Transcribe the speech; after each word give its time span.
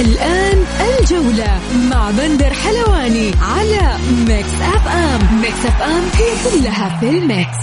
الآن 0.00 0.64
الجولة 1.00 1.60
مع 1.90 2.10
بندر 2.10 2.54
حلواني 2.54 3.32
على 3.40 3.98
Mix 4.28 4.48
FM 4.60 5.40
Mix 5.40 5.66
FM 5.66 6.02
هي 6.14 6.60
كلها 6.60 7.00
في 7.00 7.08
ال 7.08 7.18
mix. 7.18 7.56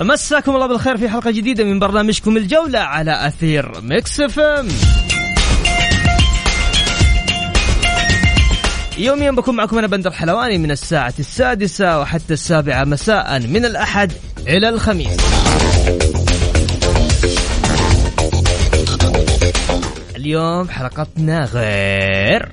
مساكم 0.00 0.54
الله 0.54 0.66
بالخير 0.66 0.96
في 0.96 1.08
حلقة 1.08 1.30
جديدة 1.30 1.64
من 1.64 1.78
برنامجكم 1.78 2.36
الجولة 2.36 2.78
على 2.78 3.26
أثير 3.26 3.80
Mix 3.80 4.20
FM 4.20 4.68
يوميا 8.98 9.30
بكون 9.30 9.56
معكم 9.56 9.78
أنا 9.78 9.86
بندر 9.86 10.10
حلواني 10.10 10.58
من 10.58 10.70
الساعة 10.70 11.14
السادسة 11.18 12.00
وحتى 12.00 12.34
السابعة 12.34 12.84
مساء 12.84 13.40
من 13.40 13.64
الأحد 13.64 14.12
إلى 14.48 14.68
الخميس. 14.68 15.16
اليوم 20.26 20.68
حلقتنا 20.68 21.44
غير. 21.44 22.52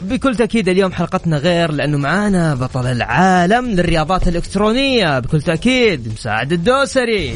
بكل 0.00 0.36
تأكيد 0.36 0.68
اليوم 0.68 0.92
حلقتنا 0.92 1.36
غير 1.36 1.72
لأنه 1.72 1.98
معانا 1.98 2.54
بطل 2.54 2.86
العالم 2.86 3.70
للرياضات 3.70 4.28
الإلكترونية. 4.28 5.18
بكل 5.18 5.42
تأكيد 5.42 6.12
مساعد 6.12 6.52
الدوسري. 6.52 7.34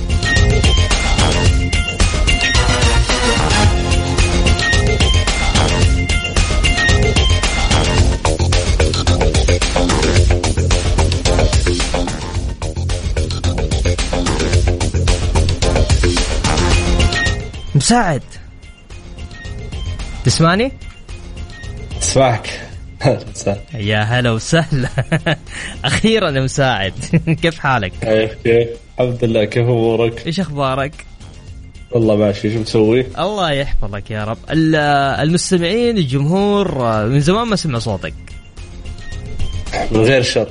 مساعد. 17.84 18.22
تسمعني؟ 20.24 20.72
اسمعك 22.02 22.50
يا 23.74 23.98
هلا 24.00 24.30
وسهلا. 24.30 24.88
أخيرا 25.84 26.30
يا 26.30 26.40
مساعد. 26.40 26.92
كيف 27.42 27.58
حالك؟ 27.58 27.92
كيف 28.00 28.32
كيف؟ 28.44 28.68
الحمد 29.00 29.24
لله 29.24 29.44
كيف 29.44 29.62
أمورك؟ 29.62 30.27
إيش 30.27 30.40
أخبارك؟ 30.40 31.06
والله 31.90 32.16
ماشي. 32.16 32.52
شو 32.55 32.60
مسوي؟ 32.60 33.06
الله 33.18 33.50
يحفظك 33.52 34.10
يا 34.10 34.24
رب. 34.24 34.38
ال- 34.50 34.74
المستمعين 35.20 35.98
الجمهور 35.98 36.78
من 37.06 37.20
زمان 37.20 37.46
ما 37.48 37.56
سمع 37.56 37.78
صوتك. 37.78 38.14
من 39.90 40.00
غير 40.00 40.22
شر. 40.22 40.48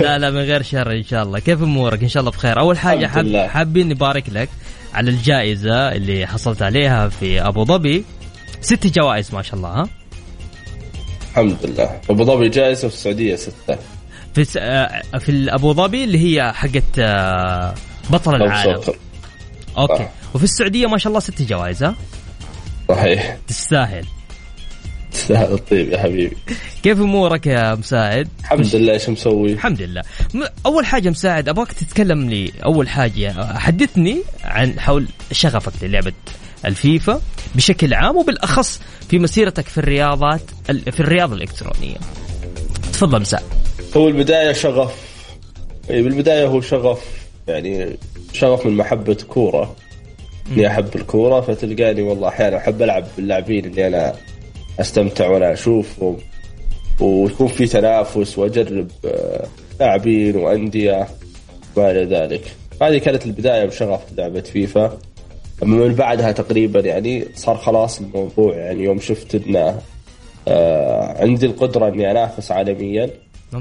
لا 0.00 0.18
لا 0.18 0.30
من 0.30 0.40
غير 0.40 0.62
شر 0.62 0.92
إن 0.92 1.04
شاء 1.04 1.22
الله. 1.22 1.38
كيف 1.38 1.62
أمورك؟ 1.62 2.02
إن 2.02 2.08
شاء 2.08 2.20
الله 2.20 2.30
بخير. 2.32 2.60
أول 2.60 2.78
حاجة 2.78 3.06
حاب. 3.06 3.36
حابين 3.36 3.88
نبارك 3.88 4.24
لك. 4.28 4.48
على 4.94 5.10
الجائزة 5.10 5.92
اللي 5.92 6.26
حصلت 6.26 6.62
عليها 6.62 7.08
في 7.08 7.40
أبو 7.40 7.64
ظبي. 7.64 8.04
ست 8.60 8.86
جوائز 8.86 9.34
ما 9.34 9.42
شاء 9.42 9.54
الله 9.54 9.68
ها؟ 9.68 9.88
الحمد 11.30 11.56
لله. 11.66 12.00
أبو 12.10 12.24
ظبي 12.24 12.48
جائزة 12.48 12.88
في 12.88 12.94
السعودية 12.94 13.36
ستة. 13.36 13.78
في 14.34 14.44
س- 14.44 14.56
آه، 14.56 15.02
في 15.18 15.54
أبو 15.54 15.72
ظبي 15.72 16.04
اللي 16.04 16.18
هي 16.18 16.52
حقت 16.52 16.98
آه، 16.98 17.74
بطل 18.10 18.34
العالم. 18.34 18.82
سكر 18.82 18.96
أوكي. 19.78 19.96
صح. 19.98 20.10
وفي 20.34 20.44
السعودية 20.44 20.86
ما 20.86 20.98
شاء 20.98 21.08
الله 21.08 21.20
ست 21.20 21.42
جوائز 21.42 21.82
ها؟ 21.82 21.94
صحيح. 22.88 23.36
تستاهل. 23.48 24.04
تستاهل 25.12 25.52
الطيب 25.52 25.92
يا 25.92 25.98
حبيبي. 25.98 26.36
كيف 26.82 27.00
أمورك 27.00 27.46
يا 27.46 27.74
مساعد؟ 27.74 28.28
الحمد 28.40 28.76
لله 28.76 28.92
إيش 28.92 29.08
مسوي؟ 29.08 29.52
الحمد 29.52 29.82
لله. 29.82 30.02
أول 30.66 30.86
حاجة 30.86 31.10
مساعد 31.10 31.48
أبغاك 31.48 31.72
تتكلم 31.72 32.30
لي 32.30 32.52
أول 32.64 32.88
حاجة. 32.88 33.54
حدثني 33.58 34.22
عن 34.44 34.80
حول 34.80 35.08
شغفك 35.32 35.72
للعبة 35.82 36.12
الفيفا 36.64 37.20
بشكل 37.54 37.94
عام 37.94 38.16
وبالأخص 38.16 38.80
في 39.10 39.18
مسيرتك 39.18 39.64
في 39.66 39.78
الرياضات 39.78 40.40
ال- 40.70 40.92
في 40.92 41.00
الرياضة 41.00 41.34
الإلكترونية. 41.34 41.96
تفضل 42.92 43.20
مساعد 43.20 43.42
هو 43.96 44.08
البداية 44.08 44.52
شغف. 44.52 44.94
إي 45.90 46.02
بالبداية 46.02 46.46
هو 46.46 46.60
شغف 46.60 47.00
يعني 47.48 47.96
شغف 48.32 48.66
من 48.66 48.76
محبة 48.76 49.14
كورة. 49.28 49.76
إني 50.52 50.66
أحب 50.66 50.96
الكورة 50.96 51.40
فتلقاني 51.40 52.02
والله 52.02 52.28
أحيانا 52.28 52.56
أحب 52.56 52.82
ألعب 52.82 53.04
باللاعبين 53.16 53.64
اللي 53.64 53.86
أنا 53.86 54.14
أستمتع 54.80 55.28
وأنا 55.28 55.52
اشوفهم 55.52 56.16
ويكون 57.00 57.46
في 57.46 57.66
تنافس 57.66 58.38
وأجرب 58.38 58.88
آه، 59.04 59.46
لاعبين 59.80 60.36
وأندية 60.36 61.08
ما 61.76 61.90
إلى 61.90 62.04
ذلك. 62.04 62.56
هذه 62.82 62.98
كانت 62.98 63.26
البداية 63.26 63.64
بشغف 63.64 64.00
لعبة 64.16 64.40
فيفا. 64.40 64.98
أما 65.62 65.76
من 65.76 65.94
بعدها 65.94 66.32
تقريبا 66.32 66.80
يعني 66.80 67.24
صار 67.34 67.56
خلاص 67.56 68.00
الموضوع 68.00 68.56
يعني 68.56 68.84
يوم 68.84 69.00
شفت 69.00 69.34
انه 69.34 69.80
آه 70.48 71.22
عندي 71.22 71.46
القدرة 71.46 71.88
إني 71.88 72.10
أنافس 72.10 72.52
عالميا. 72.52 73.10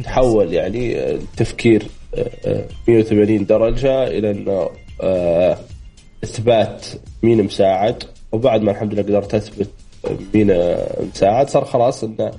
تحول 0.03 0.53
يعني 0.53 0.99
آه، 0.99 1.11
التفكير 1.11 1.83
آه، 2.15 2.29
آه، 2.45 2.65
180 2.87 3.45
درجة 3.45 4.07
إلى 4.07 4.31
إنه 4.31 4.69
آه، 5.01 5.57
إثبات 6.23 6.85
مين 7.23 7.43
مساعد. 7.43 8.03
وبعد 8.31 8.61
ما 8.61 8.71
الحمد 8.71 8.93
لله 8.93 9.03
قدرت 9.03 9.35
أثبت 9.35 9.69
آه، 10.51 11.03
مساعد 11.15 11.49
صار 11.49 11.65
خلاص 11.65 12.03
إنه 12.03 12.31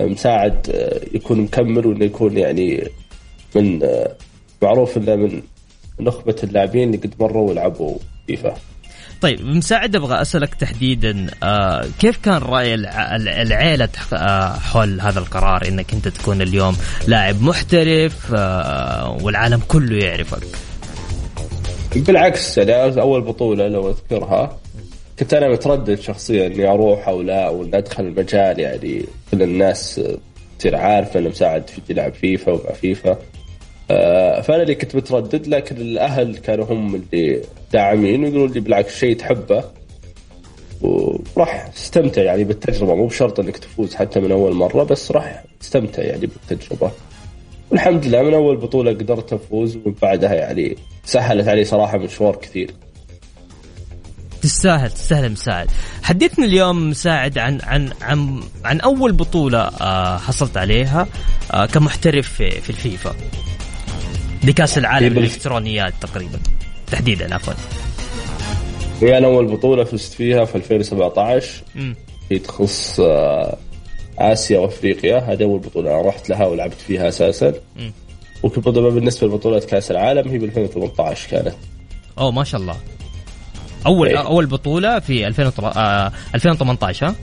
مساعد 0.00 0.70
آه، 0.74 1.00
يكون 1.16 1.40
مكمل 1.40 1.86
وإنه 1.86 2.04
يكون 2.04 2.38
يعني 2.38 2.88
من 3.56 3.82
آه، 3.82 4.12
معروف 4.62 4.96
إنه 4.96 5.16
من 5.16 5.42
نخبة 6.00 6.36
اللاعبين 6.44 6.94
اللي 6.94 6.96
قد 7.06 7.14
مروا 7.20 7.48
ولعبوا 7.50 7.98
فيفا. 8.26 8.54
طيب 9.20 9.46
مساعد 9.46 9.96
أبغى 9.96 10.22
أسألك 10.22 10.54
تحديدا 10.54 11.26
آه 11.42 11.84
كيف 11.98 12.16
كان 12.16 12.36
رأي 12.36 12.74
الع- 12.74 13.16
العيلة 13.16 13.88
آه 14.12 14.52
حول 14.52 15.00
هذا 15.00 15.18
القرار؟ 15.18 15.68
إنك 15.68 15.92
أنت 15.94 16.08
تكون 16.08 16.42
اليوم 16.42 16.76
لاعب 17.08 17.42
محترف 17.42 18.32
آه 18.34 19.18
والعالم 19.22 19.60
كله 19.68 20.04
يعرفك. 20.04 20.42
بالعكس 21.96 22.58
يعني 22.58 23.00
أول 23.00 23.20
بطولة 23.20 23.68
لو 23.68 23.90
أذكرها 23.90 24.58
كنت 25.18 25.34
أنا 25.34 25.48
متردد 25.48 26.00
شخصيا 26.00 26.46
إني 26.46 26.68
أروح 26.68 27.08
أو 27.08 27.22
لا 27.22 27.48
ولا 27.48 27.78
ادخل 27.78 28.04
المجال 28.04 28.60
يعني 28.60 29.04
كل 29.30 29.42
الناس 29.42 30.00
تصير 30.58 30.76
عارفه 30.76 31.20
إنه 31.20 31.28
مساعد 31.28 31.70
في 31.70 31.80
يلعب 31.88 32.14
فيفا 32.14 32.52
ومع 32.52 32.72
فيفا. 32.72 33.18
آه، 33.90 34.40
فأنا 34.40 34.62
اللي 34.62 34.74
كنت 34.74 34.96
متردد 34.96 35.46
لكن 35.46 35.76
الأهل 35.76 36.36
كانوا 36.36 36.64
هم 36.64 36.94
اللي 36.94 37.40
داعمين 37.72 38.24
ويقولون 38.24 38.52
لي 38.52 38.60
بالعكس 38.60 38.96
شيء 38.98 39.16
تحبه. 39.16 39.64
وراح 40.80 41.66
تستمتع 41.66 42.22
يعني 42.22 42.44
بالتجربة 42.44 42.94
مو 42.94 43.06
بشرط 43.06 43.40
إنك 43.40 43.56
تفوز 43.56 43.94
حتى 43.94 44.20
من 44.20 44.32
أول 44.32 44.54
مرة 44.54 44.82
بس 44.82 45.12
راح 45.12 45.44
تستمتع 45.60 46.02
يعني 46.02 46.26
بالتجربة. 46.26 46.90
والحمد 47.70 48.06
لله 48.06 48.22
من 48.22 48.34
أول 48.34 48.56
بطولة 48.56 48.90
قدرت 48.90 49.32
أفوز 49.32 49.76
ومن 49.76 49.94
بعدها 50.02 50.34
يعني 50.34 50.76
سهلت 51.04 51.48
علي 51.48 51.64
صراحة 51.64 51.98
مشوار 51.98 52.36
كثير. 52.36 52.70
تستاهل 54.44 54.90
تستاهل 54.90 55.32
مساعد. 55.32 55.70
حدثني 56.02 56.44
اليوم 56.44 56.90
مساعد 56.90 57.38
عن 57.38 57.58
عن 57.62 57.90
عن 58.02 58.42
عن 58.64 58.80
أول 58.80 59.12
بطولة 59.12 59.58
آه 59.58 60.18
حصلت 60.18 60.56
عليها 60.56 61.06
آه 61.52 61.66
كمحترف 61.66 62.28
في, 62.28 62.50
في 62.50 62.70
الفيفا. 62.70 63.14
لكأس 64.44 64.78
العالم 64.78 65.18
الإلكترونيات 65.18 65.94
تقريبا. 66.00 66.38
تحديدا 66.86 67.34
عفوا. 67.34 67.54
هي 69.02 69.18
أنا 69.18 69.26
أول 69.26 69.46
بطولة 69.46 69.84
فزت 69.84 70.12
فيها 70.12 70.44
في 70.44 70.54
2017 70.54 71.62
مم. 71.74 71.96
هي 72.30 72.38
تخص 72.38 73.00
آه، 73.00 73.56
آسيا 74.18 74.58
وأفريقيا. 74.58 75.18
هذه 75.18 75.42
أول 75.42 75.58
بطولة 75.58 75.90
أنا 75.90 76.08
رحت 76.08 76.28
لها 76.30 76.46
ولعبت 76.46 76.80
فيها 76.86 77.08
أساسا. 77.08 77.54
وكبطوله 78.42 78.90
بالنسبة 78.90 79.26
لبطولة 79.26 79.60
كأس 79.60 79.90
العالم 79.90 80.28
هي 80.28 80.38
ب 80.38 80.44
2018 80.44 81.30
كانت. 81.30 81.54
أوه 82.18 82.30
ما 82.30 82.44
شاء 82.44 82.60
الله. 82.60 82.76
اول 83.86 84.08
إيه. 84.08 84.26
أول 84.26 84.46
بطولة 84.46 84.98
في 84.98 85.26
2000 85.26 85.52
آه 85.76 86.12
2018 86.34 87.06
ها؟ 87.06 87.14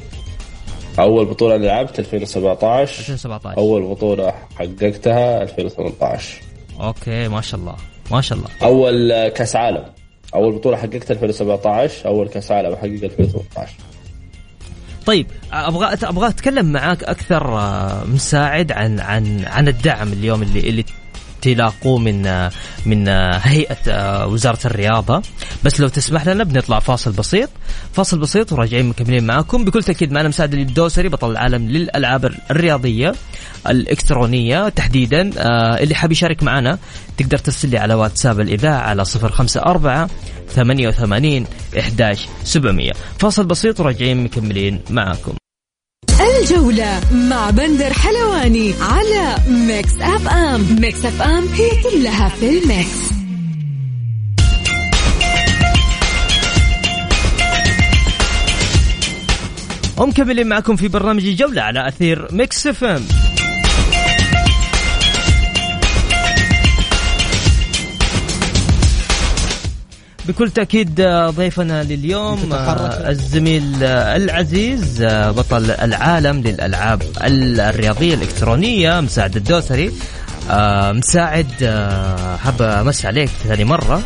أول 1.00 1.26
بطولة 1.26 1.58
لعبت 1.58 2.00
2017 2.00 3.00
2017 3.00 3.58
أول 3.58 3.84
بطولة 3.84 4.34
حققتها 4.56 5.42
2018 5.44 6.42
أوكي 6.82 7.28
ما 7.28 7.42
شاء 7.42 7.60
الله 7.60 7.76
ما 8.12 8.22
شاء 8.22 8.38
الله. 8.38 8.50
أول 8.64 9.28
كأس 9.28 9.56
عالم 9.56 9.84
أول 10.36 10.56
بطولة 10.56 10.78
حققتها 10.78 11.14
2017 11.14 12.08
أول 12.08 12.30
كأس 12.30 12.52
عالم 12.52 12.76
حقق 12.76 12.86
2018 12.86 13.74
طيب 15.06 15.28
أبغى 15.54 15.98
أبغى 16.04 16.28
أتكلم 16.28 16.72
معاك 16.72 17.04
أكثر 17.04 17.58
آه، 17.58 18.04
مساعد 18.04 18.72
عن 18.72 19.00
عن 19.00 19.46
عن 19.48 19.68
الدعم 19.68 20.14
اليوم 20.14 20.42
اللي 20.42 20.60
اللي 20.60 20.86
تلاقوه 21.42 22.00
من 22.00 22.50
من 22.86 23.08
هيئة 23.42 24.26
وزارة 24.26 24.60
الرياضة. 24.66 25.22
بس 25.64 25.80
لو 25.80 25.88
تسمح 25.88 26.28
لنا 26.28 26.44
بنطلع 26.44 26.80
فاصل 26.80 27.12
بسيط. 27.12 27.50
فاصل 27.94 28.20
بسيط 28.20 28.54
وراجعين 28.54 28.86
مكملين 28.86 29.24
معاكم. 29.24 29.66
بكل 29.66 29.84
تأكيد 29.84 30.12
معنا 30.12 30.30
مساعد 30.30 30.54
الدوسري 30.54 31.10
بطل 31.10 31.32
العالم 31.32 31.70
للألعاب 31.70 32.32
الرياضية 32.52 33.16
الإلكترونية 33.68 34.70
تحديدا. 34.70 35.32
آه، 35.38 35.84
اللي 35.84 35.96
حاب 35.96 36.12
يشارك 36.12 36.44
معنا 36.44 36.78
تقدر 37.18 37.38
ترسل 37.38 37.70
لي 37.70 37.78
على 37.78 37.94
واتساب 37.94 38.40
الإذاعة 38.40 38.82
على 38.82 39.06
054 39.06 40.08
88 40.56 41.46
11 41.80 42.30
700 42.44 42.92
فاصل 43.20 43.46
بسيط 43.46 43.80
وراجعين 43.80 44.24
مكملين 44.24 44.80
معاكم. 44.90 45.41
الجولة 46.22 47.02
مع 47.12 47.50
بندر 47.50 47.94
حلواني 47.94 48.74
على 48.82 49.36
Mix 49.48 49.94
FM. 50.02 50.66
Mix 50.80 51.06
FM 51.06 51.48
هي 51.48 51.70
كلها 51.84 52.30
في 52.30 52.50
ال 52.50 52.62
mix. 52.62 53.12
ومكملين 59.98 60.48
معكم 60.48 60.76
في 60.76 60.88
برنامج 60.88 61.26
الجولة 61.26 61.62
على 61.62 61.88
أثير 61.88 62.28
Mix 62.32 62.68
FM. 62.68 63.02
بكل 70.28 70.50
تأكيد 70.50 71.02
ضيفنا 71.30 71.84
لليوم 71.84 72.50
الزميل 73.08 73.84
العزيز 73.84 75.04
بطل 75.10 75.72
العالم 75.72 76.42
للألعاب 76.42 77.02
الرياضية 77.24 78.14
الإلكترونية 78.14 79.00
مساعد 79.00 79.36
الدوسري. 79.36 79.92
مساعد 80.92 81.48
حاب 82.44 82.62
أمسي 82.62 83.06
عليك 83.06 83.30
ثاني 83.44 83.64
مرة. 83.64 84.02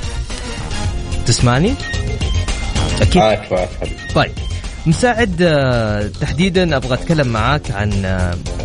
تسمعني؟ 1.25 1.73
أكيد. 3.01 3.17
معك 3.17 3.51
معك 3.51 3.69
طيب. 4.15 4.31
مساعد 4.85 5.35
تحديدا 6.21 6.75
أبغى 6.75 6.94
أتكلم 6.94 7.27
معاك 7.27 7.71
عن 7.71 7.91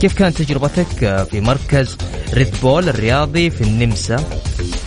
كيف 0.00 0.12
كانت 0.12 0.42
تجربتك 0.42 1.26
في 1.30 1.40
مركز 1.40 1.96
ريد 2.34 2.54
بول 2.62 2.88
الرياضي 2.88 3.50
في 3.50 3.60
النمسا؟ 3.60 4.24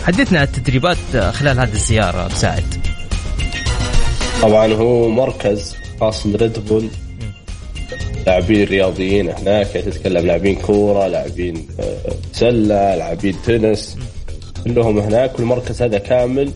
حدثنا 0.03 0.39
عن 0.39 0.45
التدريبات 0.45 0.97
خلال 1.17 1.59
هذه 1.59 1.71
الزيارة 1.73 2.27
مساعد 2.27 2.63
طبعا 4.41 4.73
هو 4.73 5.09
مركز 5.09 5.75
خاص 5.99 6.27
بريد 6.27 6.59
بول 6.59 6.87
لاعبين 8.27 8.67
رياضيين 8.67 9.29
هناك 9.29 9.67
تتكلم 9.67 10.25
لاعبين 10.25 10.55
كورة 10.55 11.07
لاعبين 11.07 11.67
سلة 12.33 12.95
لاعبين 12.95 13.35
تنس. 13.45 13.97
كلهم 14.63 14.99
هناك 14.99 15.39
والمركز 15.39 15.81
هذا 15.81 15.97
كامل 15.97 16.51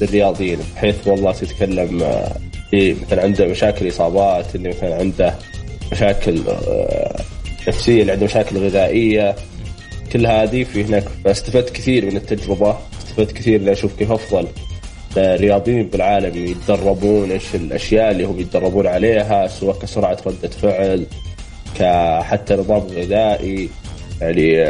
للرياضيين 0.00 0.58
بحيث 0.76 1.06
والله 1.06 1.32
تتكلم 1.32 1.98
في 2.70 2.96
مثلا 3.06 3.22
عنده 3.22 3.46
مشاكل 3.46 3.88
إصابات 3.88 4.54
اللي 4.54 4.68
مثلا 4.68 4.96
عنده 4.96 5.34
مشاكل 5.92 6.40
نفسية 7.68 8.00
اللي 8.00 8.12
عنده 8.12 8.24
مشاكل 8.24 8.58
غذائية. 8.58 9.36
كل 10.12 10.26
هذه 10.26 10.64
في 10.64 10.84
هناك 10.84 11.04
فاستفدت 11.24 11.70
كثير 11.70 12.06
من 12.06 12.16
التجربة 12.16 12.76
استفدت 12.98 13.32
كثير 13.32 13.60
اني 13.60 13.72
أشوف 13.72 13.96
كيف 13.98 14.12
أفضل 14.12 14.46
الرياضيين 15.16 15.82
بالعالم 15.82 16.46
يتدربون 16.46 17.30
إيش 17.30 17.54
الأشياء 17.54 18.10
اللي 18.10 18.24
هم 18.24 18.40
يتدربون 18.40 18.86
عليها 18.86 19.46
سواء 19.46 19.78
كسرعة 19.78 20.18
ردة 20.26 20.48
فعل 20.48 21.06
كحتى 21.78 22.54
نظام 22.54 22.80
غذائي 22.80 23.68
يعني 24.20 24.64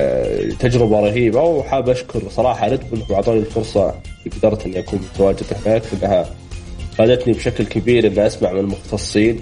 تجربة 0.54 1.00
رهيبة 1.00 1.42
وحاب 1.42 1.88
أشكر 1.88 2.22
صراحة 2.30 2.68
Red 2.68 2.80
Bull 2.90 3.02
أعطوني 3.16 3.38
الفرصة 3.38 3.94
قدرت 4.36 4.66
إني 4.66 4.78
أكون 4.78 5.00
متواجد 5.14 5.46
هناك 5.66 5.82
لانها 5.92 6.26
فادتني 6.98 7.32
بشكل 7.32 7.64
كبير 7.64 8.06
إني 8.06 8.26
أسمع 8.26 8.52
من 8.52 8.60
المختصين 8.60 9.40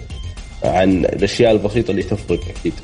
عن 0.64 1.05
الأشياء 1.05 1.52
البسيطة 1.52 1.91
اللي 1.91 2.02
تفرق 2.02 2.41
أكيد. 2.58 2.75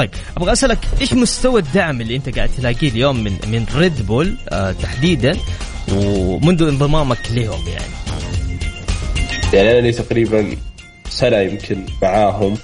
طيب 0.00 0.10
أبغى 0.36 0.52
أسألك 0.52 0.78
إيش 1.00 1.12
مستوى 1.12 1.60
الدعم 1.60 2.00
اللي 2.00 2.16
أنت 2.16 2.36
قاعد 2.36 2.48
تلاقيه 2.48 2.88
اليوم 2.88 3.24
من 3.24 3.32
من 3.46 3.66
Red 3.76 4.06
Bull 4.06 4.36
آه 4.48 4.72
تحديدا 4.72 5.36
ومنذ 5.92 6.62
انضمامك 6.62 7.18
لهم 7.34 7.68
يعني؟ 7.68 7.92
يعني 9.52 9.70
أنا 9.70 9.86
لي 9.86 9.92
تقريبا 9.92 10.56
سنة 11.08 11.36
يمكن 11.36 11.86
معاهم 12.02 12.56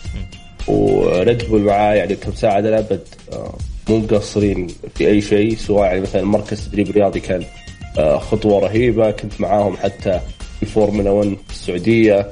و 0.67 0.87
Red 0.87 1.49
Bull 1.49 1.61
معاه 1.61 1.95
يعني 1.95 2.17
كمساعد 2.17 2.67
أنا 2.67 2.79
ابد 2.79 3.09
آه 3.33 3.55
مو 3.89 3.99
مقصرين 3.99 4.67
في 4.95 5.09
أي 5.09 5.21
شيء 5.21 5.57
سواء 5.57 5.85
يعني 5.87 6.01
مثلا 6.01 6.25
مركز 6.25 6.69
تدريب 6.69 6.91
رياضي 6.91 7.21
كان 7.21 7.45
آه 7.99 8.19
خطوة 8.19 8.61
رهيبة 8.61 9.11
كنت 9.11 9.41
معاهم 9.41 9.77
حتى 9.77 10.21
في 10.61 10.67
فورمولا 10.67 11.11
1 11.11 11.29
في 11.49 11.53
السعودية 11.53 12.31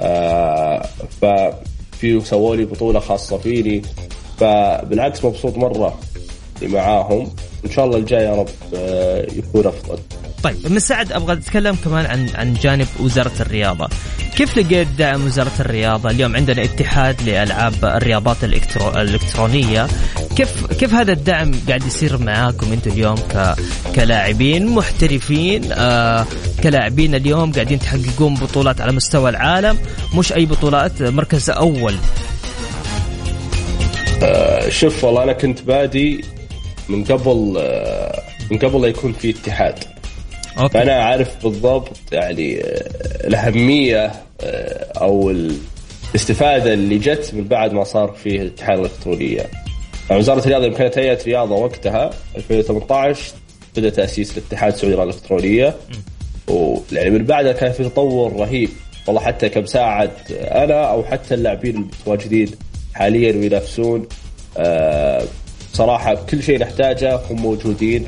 آه 0.00 0.88
ففي 1.20 2.20
سووا 2.20 2.56
لي 2.56 2.64
بطولة 2.64 3.00
خاصة 3.00 3.38
فيني 3.38 3.82
فبالعكس 4.38 5.24
مبسوط 5.24 5.56
مرة 5.56 5.98
معاهم. 6.62 7.30
إن 7.64 7.70
شاء 7.70 7.84
الله 7.84 7.98
الجاي 7.98 8.24
يا 8.24 8.34
رب 8.34 8.48
آه 8.74 9.26
يكون 9.32 9.66
أفضل. 9.66 9.98
طيب 10.42 10.72
مساعد 10.72 11.12
أبغى 11.12 11.32
أتكلم 11.32 11.76
كمان 11.84 12.06
عن 12.06 12.28
عن 12.34 12.54
جانب 12.54 12.86
وزارة 13.00 13.32
الرياضة. 13.40 13.88
كيف 14.36 14.58
لقيت 14.58 14.88
دعم 14.98 15.26
وزارة 15.26 15.52
الرياضة؟ 15.60 16.10
اليوم 16.10 16.36
عندنا 16.36 16.64
اتحاد 16.64 17.22
لألعاب 17.22 17.84
الرياضات 17.84 18.44
الإلكترو... 18.44 18.88
الإلكترونية. 18.88 19.86
كيف 20.36 20.66
كيف 20.66 20.94
هذا 20.94 21.12
الدعم 21.12 21.52
قاعد 21.68 21.86
يصير 21.86 22.18
معاكم 22.18 22.72
أنتم 22.72 22.90
اليوم 22.90 23.16
ك... 23.16 23.54
كلاعبين 23.94 24.66
محترفين؟ 24.66 25.72
آه 25.72 26.26
كلاعبين 26.62 27.14
اليوم 27.14 27.52
قاعدين 27.52 27.78
تحققون 27.78 28.34
بطولات 28.34 28.80
على 28.80 28.92
مستوى 28.92 29.30
العالم. 29.30 29.78
مش 30.14 30.32
أي 30.32 30.46
بطولات 30.46 31.02
مركز 31.02 31.50
أول 31.50 31.94
آه 34.22 34.68
شوف 34.68 35.04
والله 35.04 35.22
أنا 35.22 35.32
كنت 35.32 35.62
بادي 35.62 36.24
من 36.88 37.04
قبل 37.04 37.54
آه 37.58 38.22
من 38.50 38.58
قبل 38.58 38.82
لا 38.82 38.88
يكون 38.88 39.12
في 39.12 39.30
اتحاد 39.30 39.74
أوكي. 40.58 40.72
فأنا 40.72 40.92
عارف 40.92 41.42
بالضبط 41.44 41.96
يعني 42.12 42.60
الأهمية 43.24 44.12
أو 45.00 45.30
الاستفادة 45.30 46.72
اللي 46.72 46.98
جت 46.98 47.30
من 47.34 47.44
بعد 47.44 47.72
ما 47.72 47.84
صار 47.84 48.08
فيه 48.22 48.42
الاتحاد 48.42 48.78
الالكترونيه. 48.78 49.46
يعني 50.10 50.20
وزارة 50.20 50.40
الرياضة 50.40 50.66
يمكن 50.66 50.78
كانت 50.78 50.98
هيئه 50.98 51.24
رياضة 51.24 51.54
وقتها 51.54 52.10
2018 52.36 53.32
بدأ 53.76 53.90
تأسيس 53.90 54.38
الاتحاد 54.38 54.72
السعودي 54.72 54.96
للالكترونيه 54.96 55.74
ويعني 56.48 57.10
من 57.10 57.24
بعدها 57.24 57.52
كان 57.52 57.72
في 57.72 57.84
تطور 57.84 58.32
رهيب 58.32 58.68
والله 59.06 59.20
حتى 59.20 59.48
كمساعد 59.48 60.10
أنا 60.30 60.84
أو 60.84 61.04
حتى 61.04 61.34
اللاعبين 61.34 61.76
المتواجدين 61.76 62.48
حاليا 62.94 63.32
وينافسون 63.32 64.06
صراحة 65.72 66.14
كل 66.14 66.42
شيء 66.42 66.58
نحتاجه 66.58 67.20
هم 67.30 67.42
موجودين. 67.42 68.04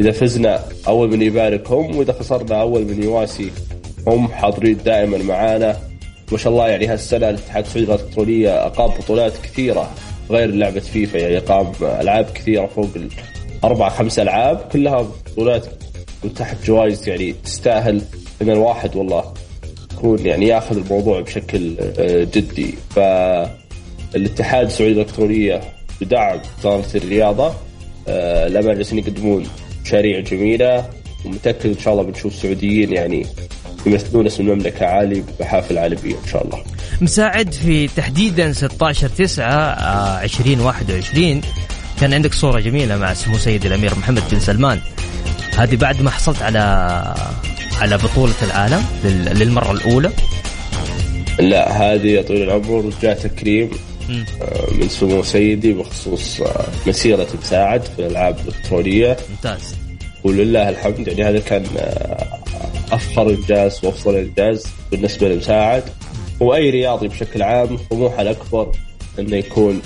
إذا 0.00 0.10
فزنا 0.10 0.64
أول 0.88 1.10
من 1.10 1.22
يبارك 1.22 1.70
هم 1.70 1.96
وإذا 1.96 2.12
خسرنا 2.12 2.60
أول 2.60 2.84
من 2.84 3.02
يواسي 3.02 3.50
هم 4.06 4.28
حاضرين 4.28 4.78
دائما 4.84 5.18
معانا. 5.18 5.76
ما 6.32 6.38
شاء 6.38 6.52
الله 6.52 6.68
يعني 6.68 6.86
هالسنة 6.86 7.28
الاتحاد 7.28 7.64
السعودي 7.64 7.94
الإلكترونية 7.94 8.66
أقام 8.66 8.90
بطولات 8.90 9.32
كثيرة 9.42 9.90
غير 10.30 10.50
لعبة 10.50 10.80
فيفا 10.80 11.18
يعني 11.18 11.38
أقام 11.38 11.72
ألعاب 11.82 12.24
كثيرة 12.34 12.66
فوق 12.66 12.88
الاربع 13.64 13.88
خمس 13.88 14.18
ألعاب 14.18 14.56
كلها 14.72 15.06
بطولات 15.26 15.66
تحت 16.36 16.56
جوائز 16.64 17.08
يعني 17.08 17.34
تستاهل 17.44 18.02
ان 18.42 18.50
الواحد 18.50 18.96
والله. 18.96 19.34
يكون 19.92 20.26
يعني 20.26 20.46
ياخذ 20.46 20.76
الموضوع 20.76 21.20
بشكل 21.20 21.76
جدي. 22.34 22.74
فالاتحاد 24.12 24.66
السعودي 24.66 24.92
الإلكترونية 24.92 25.60
بدعم 26.00 26.40
وزارة 26.58 26.96
الرياضة 26.96 27.54
لما 28.48 28.74
جالسين 28.74 28.98
يقدمون 28.98 29.46
مشاريع 29.84 30.20
جميلة 30.20 30.90
ومتأكد 31.24 31.66
إن 31.66 31.78
شاء 31.78 31.92
الله 31.92 32.04
بنشوف 32.04 32.34
سعوديين 32.34 32.92
يعني 32.92 33.26
يمثلون 33.86 34.26
اسم 34.26 34.42
المملكة 34.42 34.86
عالي 34.86 35.22
بحافل 35.40 35.78
عالميه 35.78 36.14
إن 36.24 36.28
شاء 36.32 36.44
الله. 36.44 36.62
مساعد 37.00 37.52
في 37.52 37.88
تحديدا 37.88 38.52
16 38.52 39.08
9 39.08 40.22
2021 40.22 41.40
كان 42.00 42.14
عندك 42.14 42.34
صورة 42.34 42.60
جميلة 42.60 42.96
مع 42.96 43.14
سمو 43.14 43.38
سيد 43.38 43.66
الأمير 43.66 43.94
محمد 43.94 44.22
بن 44.32 44.40
سلمان. 44.40 44.80
هذه 45.56 45.76
بعد 45.76 46.02
ما 46.02 46.10
حصلت 46.10 46.42
على 46.42 46.58
على 47.80 47.96
بطولة 47.96 48.34
العالم 48.42 48.84
للمرة 49.34 49.72
الأولى. 49.72 50.10
لا 51.38 51.70
هذه 51.72 52.06
يا 52.06 52.22
طويل 52.22 52.42
العمر 52.42 52.90
جاء 53.02 53.14
تكريم 53.14 53.70
آه، 53.72 53.89
من 54.72 54.88
سمو 54.88 55.22
سيدي 55.22 55.72
بخصوص 55.72 56.40
آه، 56.40 56.66
مسيرة 56.86 57.26
مساعد 57.42 57.82
في 57.82 57.98
الألعاب 57.98 58.38
الإلكترونية. 58.38 59.16
ممتاز. 59.30 59.74
ولله 60.24 60.68
الحمد 60.68 61.08
يعني 61.08 61.24
هذا 61.24 61.38
كان 61.38 61.64
آه، 61.78 62.38
أفخر 62.92 63.30
إنجاز 63.30 63.84
وأفضل 63.84 64.16
إنجاز 64.16 64.66
بالنسبة 64.90 65.28
لمساعد 65.28 65.82
وأي 66.40 66.70
رياضي 66.70 67.08
بشكل 67.08 67.42
عام 67.42 67.78
طموحه 67.90 68.22
الأكبر 68.22 68.72
أنه 69.18 69.36
يكون 69.36 69.82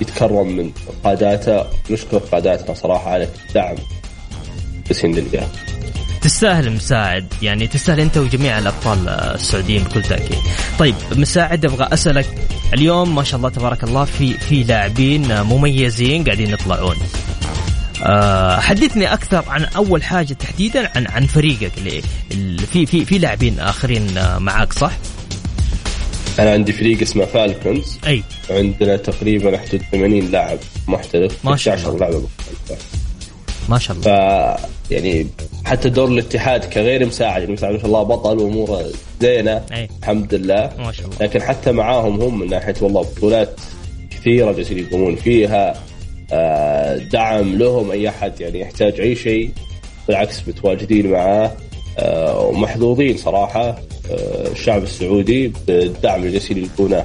يتكرم 0.00 0.56
من 0.56 0.70
قاداته. 1.04 1.64
نشكر 1.90 2.18
قاداتنا 2.18 2.74
صراحة 2.74 3.10
على 3.10 3.28
الدعم 3.48 3.76
بس 4.90 5.04
لله 5.04 5.48
تستاهل 6.26 6.72
مساعد 6.72 7.26
يعني 7.42 7.66
تستاهل 7.66 8.00
أنت 8.00 8.18
وجميع 8.18 8.58
الأبطال 8.58 9.08
السعوديين 9.08 9.82
بكل 9.82 10.02
تأكيد. 10.02 10.38
طيب 10.78 10.94
مساعد 11.12 11.64
أبغى 11.64 11.88
أسألك 11.92 12.26
اليوم 12.74 13.14
ما 13.14 13.22
شاء 13.22 13.38
الله 13.38 13.48
تبارك 13.48 13.84
الله 13.84 14.04
في 14.04 14.32
في 14.32 14.62
لاعبين 14.62 15.42
مميزين 15.42 16.24
قاعدين 16.24 16.50
يطلعون. 16.50 16.96
أه 18.02 18.60
حدثني 18.60 19.12
أكثر 19.12 19.44
عن 19.48 19.64
أول 19.64 20.02
حاجة 20.02 20.32
تحديدا 20.32 20.90
عن 20.96 21.06
عن 21.06 21.26
فريقك 21.26 21.72
اللي, 22.30 22.66
في 22.66 22.86
في 22.86 23.04
في 23.04 23.18
لاعبين 23.18 23.60
آخرين 23.60 24.06
معاك 24.38 24.72
صح؟ 24.72 24.92
أنا 26.38 26.50
عندي 26.50 26.72
فريق 26.72 27.00
اسمه 27.00 27.24
فالكونز 27.24 27.98
أي 28.06 28.22
عندنا 28.50 28.96
تقريبا 28.96 29.58
حدود 29.58 29.82
80 29.92 30.30
لاعب 30.30 30.58
محترف 30.88 31.44
ما 31.44 31.56
شاء 31.56 31.74
الله 31.74 31.98
لاعب 31.98 32.12
مختلفه 32.12 32.84
ما 33.68 33.78
شاء 33.78 33.96
الله 33.96 34.75
يعني 34.90 35.26
حتى 35.64 35.88
دور 35.88 36.08
الاتحاد 36.08 36.64
كغير 36.64 37.06
مساعد 37.06 37.40
يعني 37.40 37.52
مساعد 37.52 37.72
ما 37.72 37.78
شاء 37.78 37.86
الله 37.86 38.02
بطل 38.02 38.38
وأموره 38.38 38.84
زينة 39.20 39.64
أي. 39.72 39.88
الحمد 40.00 40.34
لله. 40.34 40.70
ما 40.78 40.92
شاء 40.92 41.06
الله. 41.06 41.16
لكن 41.20 41.42
حتى 41.42 41.72
معاهم 41.72 42.20
هم 42.22 42.38
من 42.38 42.50
ناحية 42.50 42.74
والله 42.80 43.02
بطولات 43.02 43.60
كثيرة 44.10 44.52
جالسين 44.52 44.78
يقومون 44.78 45.16
فيها. 45.16 45.82
آه، 46.32 46.96
دعم 46.96 47.58
لهم 47.58 47.90
أي 47.90 48.08
أحد 48.08 48.40
يعني 48.40 48.60
يحتاج 48.60 49.00
أي 49.00 49.14
شيء 49.16 49.50
بالعكس 50.08 50.48
متواجدين 50.48 51.10
معاه 51.10 51.52
آه، 51.98 52.40
ومحظوظين 52.40 53.16
صراحة. 53.16 53.68
آه، 54.10 54.48
الشعب 54.52 54.82
السعودي 54.82 55.52
بالدعم 55.66 56.20
اللي 56.20 56.32
جالسين 56.32 56.58
يلقونه 56.58 57.04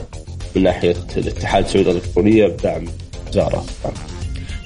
من 0.56 0.64
ناحية 0.64 0.96
الاتحاد 1.18 1.64
السعودي 1.64 1.92
الإلكترونية 1.92 2.48
بدعم 2.48 2.86
وزارة 3.30 3.66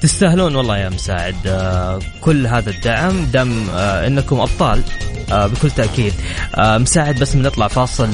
تستاهلون 0.05 0.55
والله 0.55 0.77
يا 0.77 0.89
مساعد. 0.89 1.35
آه، 1.47 1.99
كل 2.21 2.47
هذا 2.47 2.69
الدعم 2.69 3.25
دم 3.25 3.69
آه، 3.69 4.07
إنكم 4.07 4.39
أبطال 4.39 4.83
آه، 5.31 5.47
بكل 5.47 5.71
تأكيد. 5.71 6.13
مساعد 6.57 7.19
بس 7.19 7.35
بنطلع 7.35 7.67
فاصل 7.67 8.09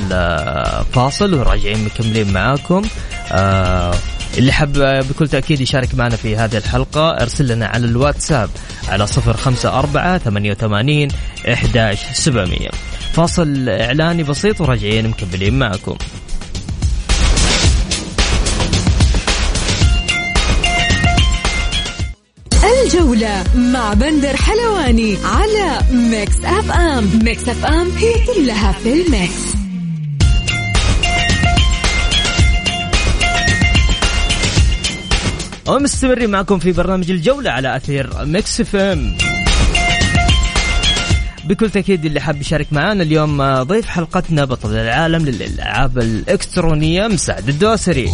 فاصل 0.93 1.33
وراجعين 1.33 1.85
مكملين 1.85 2.33
معاكم. 2.33 2.81
اللي 4.37 4.51
حب 4.51 4.73
بكل 5.09 5.27
تأكيد 5.27 5.61
يشارك 5.61 5.95
معنا 5.95 6.15
في 6.15 6.37
هذه 6.37 6.57
الحلقة 6.57 7.09
ارسل 7.09 7.47
لنا 7.47 7.65
على 7.65 7.85
الواتساب 7.85 8.49
على 8.87 9.07
صفر 9.07 9.37
خمسة 9.37 9.79
أربعة 9.79 10.17
ثمانية 10.17 10.51
وثمانين 10.51 11.07
إحداش 11.53 11.99
سبعمية. 12.13 12.69
فاصل 13.13 13.69
إعلاني 13.69 14.23
بسيط 14.23 14.61
وراجعين 14.61 15.07
مكملين 15.07 15.59
معكم. 15.59 15.97
الجولة 23.01 23.43
مع 23.55 23.93
بندر 23.93 24.35
حلواني 24.37 25.17
على 25.25 25.79
Mix 25.91 26.35
FM. 26.43 27.09
Mix 27.23 27.49
FM 27.49 27.91
هي 27.97 28.13
كلها 28.25 28.71
في 28.71 28.93
ال 28.93 29.03
mix. 29.03 29.41
ومستمرين 35.67 36.29
معكم 36.29 36.59
في 36.59 36.71
برنامج 36.71 37.11
الجولة 37.11 37.51
على 37.51 37.75
أثير 37.75 38.25
Mix 38.25 38.61
FM. 38.61 39.17
بكل 41.45 41.69
تأكيد 41.69 42.05
اللي 42.05 42.19
حاب 42.19 42.41
يشارك 42.41 42.67
معنا 42.71 43.03
اليوم 43.03 43.63
ضيف 43.63 43.85
حلقتنا 43.85 44.45
بطل 44.45 44.75
العالم 44.75 45.25
للألعاب 45.25 45.97
الإلكترونية 45.97 47.07
مساعد 47.07 47.49
الدوسري. 47.49 48.11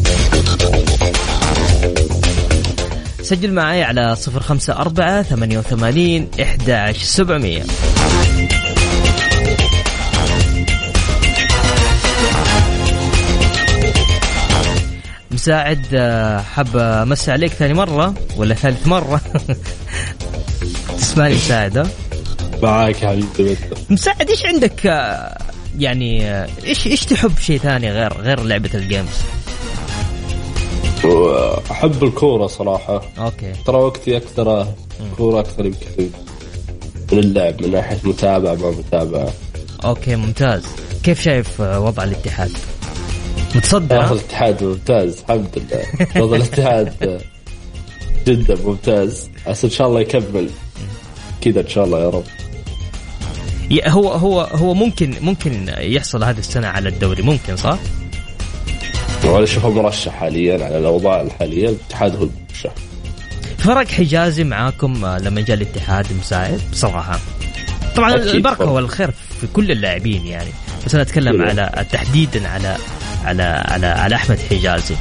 سجل 3.27 3.51
معي 3.51 3.83
على 3.83 4.15
صفر 4.15 4.39
خمسة 4.39 4.73
أربعة 4.73 5.21
ثمانية 5.21 5.57
وثمانين 5.57 6.29
إحدى 6.41 6.93
سبعمية. 6.93 7.63
مساعد 15.31 15.85
آه، 15.93 16.41
حاب 16.41 16.77
امسي 16.77 17.31
عليك 17.31 17.51
ثاني 17.51 17.73
مرة 17.73 18.13
ولا 18.37 18.55
ثالث 18.55 18.87
مرة؟ 18.87 19.21
تسمعني 20.97 21.35
مساعد 21.35 21.77
ها؟ 21.77 21.87
معاك 22.63 23.01
يا 23.01 23.09
حبيبي 23.09 23.57
مساعد 23.89 24.29
إيش 24.29 24.45
عندك 24.45 24.85
آه، 24.85 25.37
يعني 25.77 26.31
آه، 26.31 26.47
إيش 26.65 26.87
إيش 26.87 27.05
تحب 27.05 27.37
شيء 27.39 27.57
ثاني 27.57 27.91
غير 27.91 28.13
غير 28.13 28.43
لعبة 28.43 28.69
ال 28.73 28.82
games؟ 28.82 29.36
احب 31.71 32.03
الكورة 32.03 32.47
صراحة. 32.47 33.01
أوكي. 33.17 33.53
ترى 33.65 33.77
وقتي 33.77 34.17
أكثر 34.17 34.67
كورة 35.17 35.39
أكثر 35.39 35.65
يمكن 35.65 36.09
من 37.11 37.19
اللعب 37.19 37.61
من 37.61 37.71
ناحية 37.71 37.97
متابعة 38.03 38.55
ما 38.55 38.71
متابعة. 38.71 39.33
أوكي 39.85 40.15
ممتاز. 40.15 40.65
كيف 41.03 41.21
شايف 41.21 41.59
وضع 41.59 42.03
الاتحاد؟ 42.03 42.51
متصدر؟ 43.55 44.11
الاتحاد 44.11 44.63
ممتاز 44.63 45.19
الحمد 45.19 45.47
لله. 45.57 45.83
وضع 46.23 46.35
الاتحاد 46.35 47.21
جدا 48.27 48.55
ممتاز. 48.65 49.29
بس 49.49 49.63
إن 49.63 49.69
شاء 49.69 49.87
الله 49.87 50.01
يكمل. 50.01 50.49
كذا 51.41 51.61
إن 51.61 51.67
شاء 51.67 51.85
الله 51.85 51.99
يا 51.99 52.09
رب. 52.09 52.23
هو 53.87 54.09
هو 54.11 54.41
هو 54.41 54.73
ممكن 54.73 55.13
ممكن 55.21 55.69
يحصل 55.77 56.23
هذه 56.23 56.39
السنة 56.39 56.67
على 56.67 56.89
الدوري 56.89 57.21
ممكن 57.21 57.55
صح؟ 57.55 57.79
وأنا 59.27 59.43
اشوفه 59.43 59.69
مرشح 59.69 60.11
حاليا 60.11 60.65
على 60.65 60.77
الأوضاع 60.77 61.21
الحالية 61.21 61.69
الاتحاد 61.69 62.15
هو 62.15 62.23
المرشح 62.23 62.73
فرق 63.57 63.87
حجازي 63.87 64.43
معاكم 64.43 65.05
آه، 65.05 65.19
لما 65.19 65.41
جاء 65.41 65.57
الاتحاد 65.57 66.05
مساعد 66.19 66.61
بصراحة. 66.71 67.19
طبعا 67.95 68.15
البركة 68.15 68.71
والخير 68.71 69.11
في 69.11 69.47
كل 69.47 69.71
اللاعبين 69.71 70.25
يعني. 70.25 70.49
بس 70.85 70.93
أنا 70.93 71.03
أتكلم 71.03 71.41
على 71.41 71.85
تحديدا 71.91 72.47
على 72.47 72.75
على 73.25 73.43
على 73.43 73.87
على 73.87 74.15
أحمد 74.15 74.39
حجازي. 74.49 74.95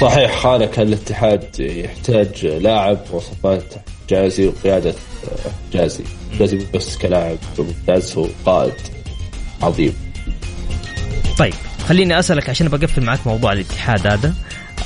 صحيح 0.00 0.38
خانك 0.38 0.78
الاتحاد 0.78 1.60
يحتاج 1.60 2.46
لاعب 2.46 2.98
مواصفات 3.10 3.74
جازي 4.10 4.46
وقيادة 4.46 4.90
آه، 4.90 5.50
جازي 5.72 6.04
جازي 6.38 6.66
بس 6.74 6.96
كلاعب 6.96 7.38
ممتاز 7.58 8.18
هو 8.18 8.26
قائد 8.46 8.74
عظيم. 9.62 9.94
طيب. 11.38 11.54
خليني 11.90 12.18
أسألك 12.18 12.50
عشان 12.50 12.68
بقفل 12.68 13.02
معك 13.04 13.26
موضوع 13.26 13.52
الاتحاد 13.52 14.06
هذا. 14.06 14.34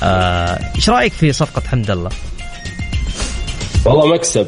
آه، 0.03 0.75
إيش 0.75 0.89
آه 0.89 0.93
رأيك 0.93 1.13
في 1.13 1.33
صفقة 1.33 1.61
حمد 1.61 1.91
الله؟ 1.91 2.09
والله 3.85 4.05
مكسب 4.13 4.47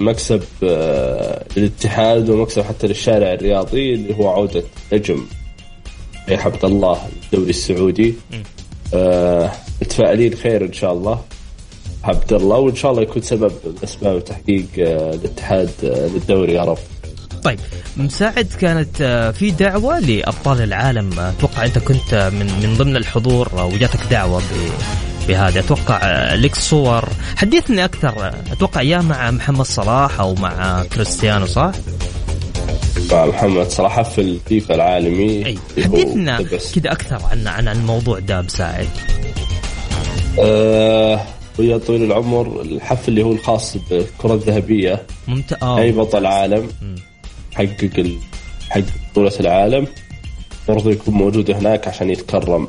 مكسب 0.00 0.42
آه 0.64 1.44
للاتحاد 1.56 2.30
ومكسب 2.30 2.62
حتى 2.62 2.86
للشارع 2.86 3.32
الرياضي 3.32 3.94
اللي 3.94 4.18
هو 4.18 4.28
عودة 4.28 4.62
نجم 4.92 5.26
يا 6.28 6.36
حمد 6.38 6.64
الله 6.64 7.08
الدوري 7.24 7.50
السعودي. 7.50 8.14
آه 8.94 9.52
متفائلين 9.82 10.34
خير 10.34 10.64
إن 10.64 10.72
شاء 10.72 10.92
الله 10.92 11.22
عبد 12.04 12.32
الله 12.32 12.56
وإن 12.56 12.76
شاء 12.76 12.90
الله 12.90 13.02
يكون 13.02 13.22
سبب 13.22 13.52
من 13.64 13.74
أسباب 13.84 14.24
تحقيق 14.24 14.66
آه 14.78 15.14
الاتحاد 15.14 15.70
آه 15.84 16.06
للدوري 16.06 16.52
يا 16.52 16.64
رب. 16.64 16.78
طيب 17.44 17.58
مساعد 17.96 18.46
كانت 18.60 19.00
آه، 19.00 19.30
في 19.30 19.50
دعوة 19.50 20.00
لأبطال 20.00 20.62
العالم 20.62 21.18
آه، 21.18 21.30
أتوقع 21.30 21.64
أنت 21.64 21.78
كنت 21.78 22.14
آه، 22.14 22.30
من 22.30 22.46
من 22.46 22.74
ضمن 22.76 22.96
الحضور 22.96 23.48
وجاتك 23.54 24.00
دعوة 24.10 24.42
بهذا. 25.28 25.60
أتوقع 25.60 26.34
لك 26.34 26.54
صور. 26.54 27.08
حدثني 27.36 27.84
أكثر 27.84 28.32
أتوقع 28.52 28.82
يا 28.82 28.98
مع 28.98 29.30
محمد 29.30 29.66
صلاح 29.66 30.20
أو 30.20 30.34
مع 30.34 30.84
كريستيانو 30.84 31.46
صح؟ 31.46 31.72
مع 33.12 33.26
محمد 33.26 33.70
صلاح 33.70 34.02
في 34.02 34.20
الفيفا 34.20 34.74
العالمي. 34.74 35.46
أي 35.46 35.58
حدثنا 35.84 36.42
كذا 36.42 36.92
أكثر 36.92 37.20
عن 37.30 37.46
عن 37.46 37.68
الموضوع 37.68 38.18
ده 38.18 38.42
مساعد 38.42 38.88
أه 40.38 41.20
ويا 41.58 41.78
طويل 41.78 42.02
العمر 42.02 42.60
الحفل 42.62 43.08
اللي 43.08 43.22
هو 43.22 43.32
الخاص 43.32 43.76
بالكرة 43.90 44.34
الذهبية. 44.34 45.02
ممتاز 45.28 45.58
أي 45.62 45.92
بطل 45.92 46.26
عالم. 46.26 46.68
حقق 47.58 48.18
حق 48.70 48.80
بطولة 49.10 49.32
العالم 49.40 49.86
برضو 50.68 50.90
يكون 50.90 51.14
موجود 51.14 51.50
هناك 51.50 51.88
عشان 51.88 52.10
يتكرم 52.10 52.68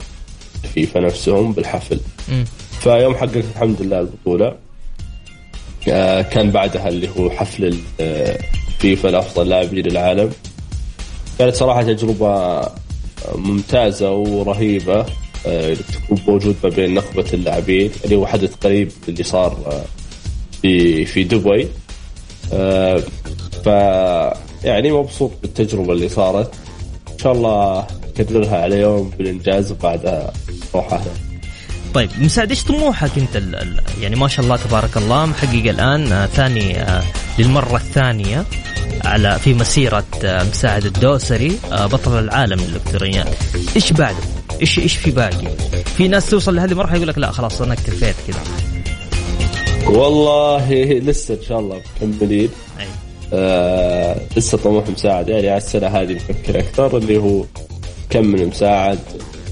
فيفا 0.73 0.99
نفسهم 0.99 1.53
بالحفل. 1.53 1.99
م. 2.29 2.43
فيوم 2.79 3.15
حقق 3.15 3.35
الحمد 3.35 3.81
لله 3.81 3.99
البطولة. 3.99 4.55
آه 5.89 6.21
كان 6.21 6.51
بعدها 6.51 6.89
اللي 6.89 7.09
هو 7.17 7.29
حفل 7.29 7.77
فيفا 8.79 9.07
لأفضل 9.07 9.49
لاعبين 9.49 9.85
العالم. 9.85 10.31
كانت 11.39 11.55
صراحة 11.55 11.81
تجربة 11.83 12.61
ممتازة 13.35 14.11
ورهيبة 14.11 15.05
آه، 15.47 15.73
تكون 15.73 16.19
موجود 16.27 16.55
ما 16.63 16.69
بين 16.69 16.93
نخبة 16.93 17.25
اللاعبين. 17.33 17.91
اللي 18.05 18.15
هو 18.15 18.27
حدث 18.27 18.55
قريب 18.55 18.91
اللي 19.07 19.23
صار 19.23 19.57
آه، 19.67 19.85
في 20.61 21.05
في 21.05 21.23
دبي. 21.23 21.67
آه، 22.53 23.03
ف 23.65 23.69
يعني 24.63 24.91
مبسوط 24.91 25.31
بالتجربة 25.41 25.93
اللي 25.93 26.09
صارت 26.09 26.53
إن 27.13 27.19
شاء 27.19 27.33
الله 27.33 27.87
نكررها 28.19 28.61
على 28.61 28.79
يوم 28.79 29.09
بالإنجاز 29.17 29.71
وبعدها 29.71 30.33
نروح 30.73 30.93
أهلا 30.93 31.11
طيب 31.93 32.09
مساعد 32.21 32.49
إيش 32.49 32.63
طموحك 32.63 33.17
أنت 33.17 33.35
ال 33.35 33.55
ال 33.55 33.81
يعني 34.01 34.15
ما 34.15 34.27
شاء 34.27 34.45
الله 34.45 34.55
تبارك 34.57 34.97
الله 34.97 35.25
محقق 35.25 35.69
الآن 35.69 36.11
آه 36.11 36.25
ثاني 36.25 36.81
آه 36.81 37.03
للمرة 37.39 37.75
الثانية 37.75 38.45
على 39.05 39.39
في 39.39 39.53
مسيرة 39.53 40.05
آه 40.23 40.43
مساعد 40.43 40.85
الدوسري 40.85 41.59
آه 41.71 41.85
بطل 41.85 42.19
العالم 42.19 42.59
للالكترونيات 42.59 43.27
إيش 43.75 43.93
بعده؟ 43.93 44.17
إيش 44.61 44.79
إيش 44.79 44.97
في 44.97 45.11
باقي؟ 45.11 45.47
في 45.97 46.07
ناس 46.07 46.29
توصل 46.29 46.55
لهذه 46.55 46.71
المرحلة 46.71 46.95
يقول 46.95 47.07
لك 47.07 47.17
لا 47.17 47.31
خلاص 47.31 47.61
أنا 47.61 47.73
اكتفيت 47.73 48.15
كذا 48.27 48.43
والله 49.87 50.73
لسه 50.83 51.33
إن 51.33 51.41
شاء 51.47 51.59
الله 51.59 51.81
مكملين. 52.01 52.49
آه 53.33 54.15
لسه 54.37 54.57
طموح 54.57 54.89
مساعد 54.89 55.29
يعني 55.29 55.49
على 55.49 55.57
السنة 55.57 55.87
هذه 55.87 56.13
نفكر 56.13 56.59
أكثر 56.59 56.97
اللي 56.97 57.17
هو 57.17 57.43
كمل 58.09 58.47
مساعد 58.47 58.99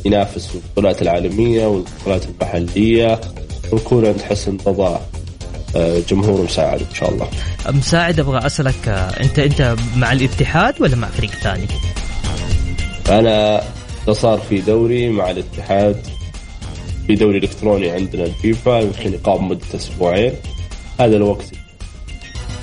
ينافس 0.05 0.47
في 0.47 0.55
البطولات 0.55 1.01
العالمية 1.01 1.67
والبطولات 1.67 2.25
المحلية 2.25 3.21
ونكون 3.71 4.05
عند 4.05 4.21
حسن 4.21 4.57
رضا 4.67 5.01
آه، 5.75 5.99
جمهور 6.09 6.41
مساعد 6.41 6.79
إن 6.79 6.95
شاء 6.95 7.09
الله. 7.11 7.27
مساعد 7.69 8.19
أبغى 8.19 8.45
أسألك 8.45 8.87
آه، 8.87 9.23
انت 9.23 9.39
أنت 9.39 9.75
مع 9.97 10.11
الاتحاد 10.11 10.81
ولا 10.81 10.95
مع 10.95 11.07
فريق 11.07 11.31
ثاني؟ 11.31 11.67
أنا 13.09 13.63
صار 14.11 14.39
في 14.39 14.61
دوري 14.61 15.09
مع 15.09 15.31
الاتحاد 15.31 16.07
في 17.07 17.15
دوري 17.15 17.37
إلكتروني 17.37 17.89
عندنا 17.89 18.23
الفيفا 18.23 18.79
يمكن 18.79 19.13
يقام 19.13 19.47
مدة 19.47 19.65
أسبوعين 19.75 20.33
هذا 20.99 21.15
الوقت 21.15 21.45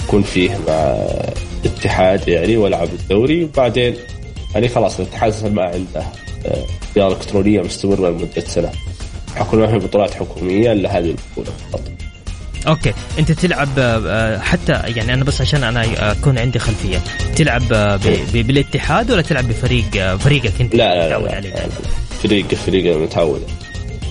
يكون 0.05 0.23
فيه 0.23 0.51
مع 0.69 1.07
الاتحاد 1.65 2.29
يعني 2.29 2.57
والعب 2.57 2.89
الدوري. 2.93 3.45
وبعدين 3.45 3.95
يعني 4.55 4.69
خلاص 4.69 5.01
الاتحاد 5.01 5.53
ما 5.53 5.63
عنده 5.63 6.07
آه، 6.47 6.65
رياضه 6.97 7.15
إلكترونية 7.15 7.61
مستمرة 7.61 8.11
لمدة 8.11 8.41
سنة. 8.47 8.71
حكم 9.37 9.59
ما 9.59 9.67
في 9.67 9.87
بطولات 9.87 10.15
حكومية 10.15 10.73
إلا 10.73 10.99
هذه 10.99 11.15
البطولة 11.15 11.57
فقط. 11.73 11.83
أوكي. 12.67 12.93
أنت 13.19 13.33
تلعب 13.33 13.69
آه، 13.79 14.39
حتى 14.39 14.73
يعني 14.73 15.15
أنا 15.15 15.25
بس 15.25 15.41
عشان 15.41 15.65
أنا 15.65 16.13
أكون 16.13 16.39
عندي 16.39 16.59
خلفية. 16.59 16.99
تلعب 17.37 17.73
آه، 17.73 18.01
بالاتحاد 18.35 19.11
ولا 19.11 19.23
تلعب 19.23 19.49
بفريق 19.49 19.85
آه، 19.97 20.17
فريقك 20.17 20.61
أنت 20.61 20.75
لا 20.75 20.95
لا 20.95 21.09
لا, 21.09 21.25
لا, 21.25 21.37
عليه؟ 21.37 21.51
لا, 21.51 21.57
لا. 21.57 21.69
فريق 22.23 22.55
فريق 22.55 22.97
متعود. 22.97 23.43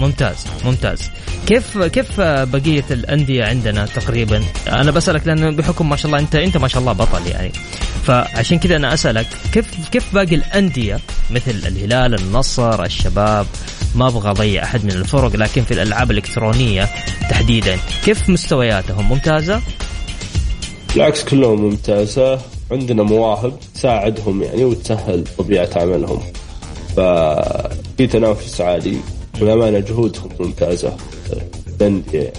ممتاز 0.03 0.35
ممتاز. 0.65 1.11
كيف 1.47 1.77
كيف 1.77 2.21
بقية 2.21 2.85
الأندية 2.91 3.45
عندنا 3.45 3.85
تقريبا؟ 3.85 4.43
أنا 4.67 4.91
بسألك 4.91 5.27
لأنه 5.27 5.49
بحكم 5.49 5.89
ما 5.89 5.95
شاء 5.95 6.05
الله 6.05 6.19
أنت 6.19 6.35
أنت 6.35 6.57
ما 6.57 6.67
شاء 6.67 6.81
الله 6.81 6.93
بطل 6.93 7.27
يعني. 7.27 7.51
فعشان 8.05 8.59
كذا 8.59 8.75
أنا 8.75 8.93
أسألك 8.93 9.27
كيف 9.53 9.89
كيف 9.91 10.13
باقي 10.13 10.35
الأندية؟ 10.35 10.99
مثل 11.31 11.51
الهلال 11.51 12.13
النصر 12.13 12.83
الشباب. 12.83 13.45
ما 13.95 14.07
أبغى 14.07 14.31
أضيع 14.31 14.63
أحد 14.63 14.85
من 14.85 14.91
الفرق 14.91 15.35
لكن 15.35 15.63
في 15.63 15.73
الألعاب 15.73 16.11
الإلكترونية 16.11 16.89
تحديدا. 17.29 17.77
كيف 18.05 18.29
مستوياتهم؟ 18.29 19.09
ممتازة؟ 19.09 19.61
بالعكس 20.93 21.23
كلهم 21.23 21.61
ممتازة. 21.61 22.39
عندنا 22.71 23.03
مواهب 23.03 23.59
تساعدهم 23.75 24.43
يعني 24.43 24.65
وتسهل 24.65 25.23
طبيعة 25.37 25.69
عملهم. 25.75 26.19
ففي 26.97 28.07
تنافس 28.07 28.61
عالي. 28.61 28.97
والأمانة 29.43 29.79
جهودهم 29.79 30.29
ممتازة. 30.39 30.97
الأندية 31.81 32.33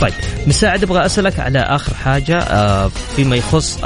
طيب 0.00 0.12
مساعد 0.46 0.82
أبغى 0.82 1.06
أسألك 1.06 1.38
على 1.40 1.58
آخر 1.58 1.94
حاجة. 1.94 2.38
آه، 2.38 2.90
فيما 3.16 3.36
يخص 3.36 3.78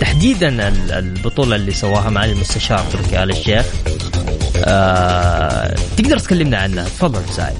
تحديدا 0.00 0.68
ال- 0.68 0.92
البطولة 0.92 1.56
اللي 1.56 1.72
سواها 1.72 2.10
مع 2.10 2.24
المستشار 2.24 2.84
تركي 2.92 3.22
آل 3.22 3.30
الشيخ. 3.30 3.66
آه، 4.64 5.74
تقدر 5.96 6.18
تكلمنا 6.18 6.58
عنها؟ 6.58 6.84
تفضل 6.84 7.20
مساعد. 7.28 7.54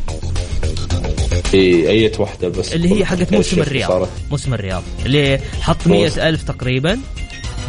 في 1.50 1.88
أي 1.90 2.12
واحدة 2.18 2.48
بس؟ 2.48 2.72
اللي 2.72 2.98
هي 3.00 3.04
حقت 3.04 3.32
موسم 3.32 3.60
الرياض. 3.60 4.08
موسم 4.30 4.54
الرياض. 4.54 4.82
اللي 5.06 5.40
حط 5.60 5.86
مية 5.86 6.28
ألف 6.28 6.42
تقريبا 6.42 6.98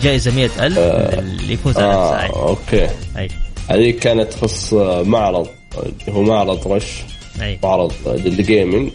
جائزة 0.03 0.31
مية 0.31 0.51
ألف 0.59 0.77
اللي 0.77 1.53
يفوز 1.53 1.77
على 1.77 1.85
آه 1.93 2.07
مساعد. 2.15 2.29
أوكي. 2.31 2.89
أي 3.17 3.27
هذه 3.69 3.91
كانت 3.91 4.33
تخص 4.33 4.73
معرض 5.03 5.47
هو 6.09 6.21
معرض 6.21 6.67
رش 6.67 6.91
أي. 7.41 7.59
معرض 7.63 7.93
للجيمنج 8.07 8.91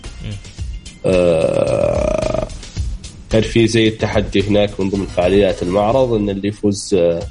آه 1.07 2.49
كان 3.31 3.43
في 3.43 3.67
زي 3.67 3.89
التحدي 3.89 4.43
هناك 4.49 4.81
من 4.81 4.91
ضمن 4.91 5.07
فعاليات 5.07 5.63
المعرض 5.63 6.13
إن 6.13 6.31
اللي 6.31 6.49
يفوز 6.49 6.95
آه 6.95 7.23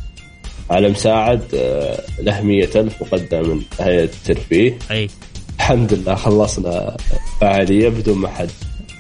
على 0.70 0.90
مساعد 0.90 1.42
آه 1.56 2.02
له 2.20 2.42
مية 2.42 2.70
ألف 2.76 2.94
مقدم 3.02 3.50
من 3.50 3.62
هيئة 3.80 4.04
الترفيه. 4.04 4.78
أي. 4.92 5.10
الحمد 5.56 5.94
لله 5.94 6.16
خلصنا 6.16 6.98
فعالية 7.42 7.90
بدون 7.90 8.18
ما 8.18 8.28
حد 8.30 8.50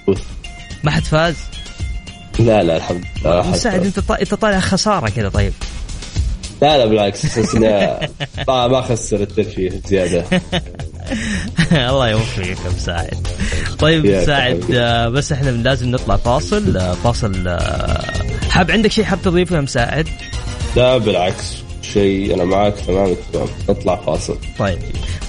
يفوز. 0.01 0.17
ما 0.83 0.91
حد 0.91 1.03
فاز؟ 1.03 1.35
لا 2.39 2.63
لا 2.63 2.77
الحمد 2.77 3.03
لله. 3.25 3.51
مساعد 3.51 3.91
طا- 4.09 4.19
أنت 4.21 4.33
طالع 4.33 4.59
خسارة 4.59 5.09
كذا 5.09 5.29
طيب. 5.29 5.53
لا 6.61 6.77
لا 6.77 6.85
بالعكس 6.85 7.37
ما 8.47 8.81
خسر 8.81 9.21
الترفيه 9.21 9.81
زيادة. 9.87 10.23
الله 11.89 12.09
يوفقك 12.09 12.47
يا 12.47 12.71
مساعد 12.75 13.27
طيب 13.79 14.05
مساعد. 14.05 14.63
آه، 14.73 15.07
بس 15.09 15.31
إحنا 15.31 15.49
لازم 15.49 15.91
نطلع 15.91 16.15
فاصل 16.17 16.77
آه، 16.77 16.93
فاصل 16.93 17.47
آه، 17.47 18.03
حاب 18.49 18.71
عندك 18.71 18.91
شيء 18.91 19.03
حاب 19.03 19.21
تضيفه 19.21 19.55
يا 19.55 19.61
مساعد 19.61 20.07
لا 20.75 20.97
بالعكس 20.97 21.53
شيء 21.81 22.35
أنا 22.35 22.43
معاك 22.43 22.73
تمام 22.87 23.11
التمام 23.11 23.47
نطلع 23.69 23.95
فاصل. 23.95 24.37
طيب 24.59 24.79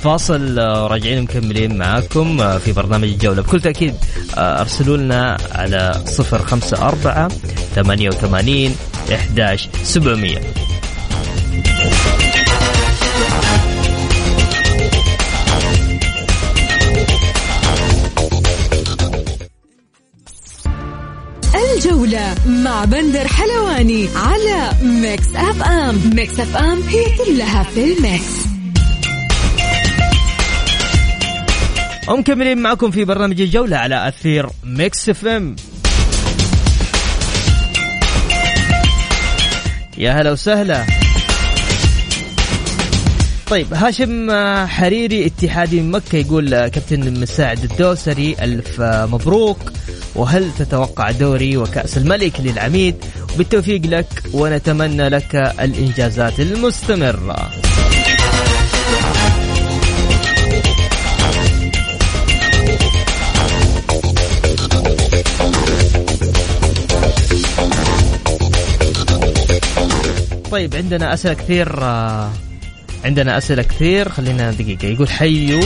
فاصل 0.02 0.58
راجعين 0.90 1.22
مكملين 1.22 1.78
معاكم 1.78 2.58
في 2.58 2.72
برنامج 2.72 3.08
الجولة. 3.08 3.42
بكل 3.42 3.60
تأكيد 3.60 3.94
أرسلوا 4.36 4.96
لنا 4.96 5.36
على 5.52 6.02
054 6.18 7.28
88 7.74 8.74
11 9.12 9.70
700 9.82 10.38
الجولة 21.54 22.34
مع 22.46 22.84
بندر 22.84 23.28
حلواني 23.28 24.08
على 24.16 24.70
Mix 24.82 25.26
FM. 25.34 26.00
Mix 26.14 26.40
FM 26.40 26.82
هي 26.82 27.04
كلها 27.18 27.62
في 27.62 27.84
ال 27.92 28.02
mix. 28.02 28.40
ومكملين 32.08 32.58
معكم 32.58 32.90
في 32.90 33.04
برنامج 33.04 33.40
الجولة 33.40 33.76
على 33.76 34.08
أثير 34.08 34.46
Mix 34.64 35.08
FM. 35.08 35.56
يا 39.98 40.12
هلا 40.12 40.32
وسهلا. 40.32 40.99
طيب 43.50 43.74
هاشم 43.74 44.30
حريري 44.66 45.26
اتحادي 45.26 45.80
من 45.80 45.90
مكة 45.90 46.16
يقول 46.16 46.50
كابتن 46.50 47.20
مساعد 47.20 47.64
الدوسري 47.64 48.36
ألف 48.40 48.80
مبروك. 48.80 49.58
وهل 50.14 50.50
تتوقع 50.58 51.10
دوري 51.10 51.56
وكأس 51.56 51.98
الملك 51.98 52.40
للعميد؟ 52.40 52.94
وبالتوفيق 53.34 53.86
لك 53.86 54.22
ونتمنى 54.32 55.08
لك 55.08 55.34
الإنجازات 55.60 56.40
المستمرة. 56.40 57.50
طيب 70.50 70.74
عندنا 70.74 71.14
أسئلة 71.14 71.34
كثير 71.34 71.82
آه، 71.82 72.30
عندنا 73.04 73.38
أسئلة 73.38 73.62
كثير. 73.62 74.08
خلينا 74.08 74.50
دقيقة. 74.50 74.86
يقول 74.86 75.08
حيو 75.08 75.60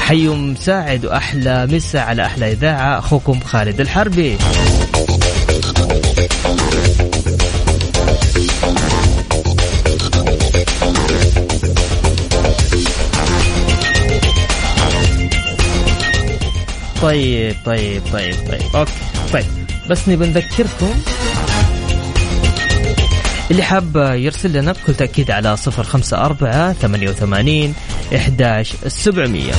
حيو 0.00 0.34
مساعد 0.34 1.06
وأحلى 1.06 1.66
مسا 1.66 1.98
على 1.98 2.26
أحلى 2.26 2.52
إذاعة. 2.52 2.98
أخوكم 2.98 3.40
خالد 3.40 3.80
الحربي. 3.80 4.38
طيب 17.02 17.56
طيب 17.64 18.02
طيب 18.12 18.34
طيب. 18.48 18.62
أوكي. 18.74 18.92
طيب 19.32 19.44
بس 19.90 20.08
نبي 20.08 20.26
نذكركم 20.26 20.94
اللي 23.52 23.62
حاب 23.62 23.96
يرسل 23.96 24.52
لنا 24.52 24.72
بكل 24.72 24.94
تأكيد 24.94 25.30
على 25.30 25.56
صفر 25.56 25.82
خمسة 25.82 26.24
أربعة 26.24 26.72
ثمانية 26.72 27.08
وثمانين 27.08 27.74
إحداش 28.16 28.74
السبعمية 28.86 29.52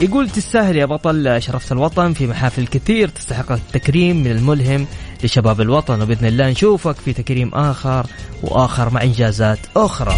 يقول 0.00 0.30
تستاهل 0.30 0.76
يا 0.76 0.86
بطل 0.86 1.42
شرفت 1.42 1.72
الوطن 1.72 2.12
في 2.12 2.26
محافل 2.26 2.66
كثير 2.66 3.08
تستحق 3.08 3.52
التكريم 3.52 4.16
من 4.16 4.30
الملهم 4.30 4.86
لشباب 5.24 5.60
الوطن 5.60 6.02
وبإذن 6.02 6.26
الله 6.26 6.50
نشوفك 6.50 6.96
في 6.96 7.12
تكريم 7.12 7.50
آخر 7.54 8.06
وآخر 8.42 8.90
مع 8.90 9.02
إنجازات 9.02 9.58
أخرى. 9.76 10.16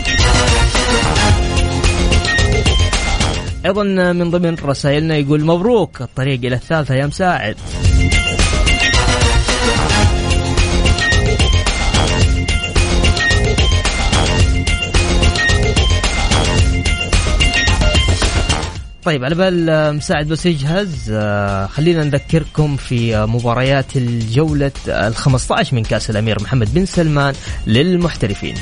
أيضا 3.66 3.82
من 4.12 4.30
ضمن 4.30 4.54
رسائلنا 4.64 5.16
يقول 5.16 5.44
مبروك 5.44 6.02
الطريق 6.02 6.40
إلى 6.44 6.54
الثالثة 6.54 6.94
يا 6.94 7.06
مساعد 7.06 7.56
طيب 19.06 19.24
على 19.24 19.34
بال 19.34 19.96
مساعد 19.96 20.28
بس 20.28 20.46
يجهز 20.46 21.10
آه، 21.12 21.66
خلينا 21.66 22.04
نذكركم 22.04 22.76
في 22.76 23.26
مباريات 23.26 23.96
الجولة 23.96 24.72
ال 24.88 25.14
15 25.16 25.76
من 25.76 25.82
كأس 25.82 26.10
الأمير 26.10 26.42
محمد 26.42 26.74
بن 26.74 26.86
سلمان 26.86 27.34
للمحترفين. 27.66 28.54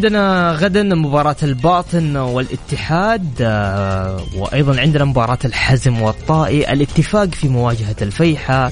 عندنا 0.00 0.52
غدا 0.52 0.82
مباراة 0.82 1.36
الباطن 1.42 2.16
والاتحاد 2.16 3.26
آه، 3.40 4.20
وأيضا 4.36 4.80
عندنا 4.80 5.04
مباراة 5.04 5.38
الحزم 5.44 6.02
والطائي 6.02 6.72
الاتفاق 6.72 7.28
في 7.28 7.48
مواجهة 7.48 7.96
الفيحة 8.02 8.70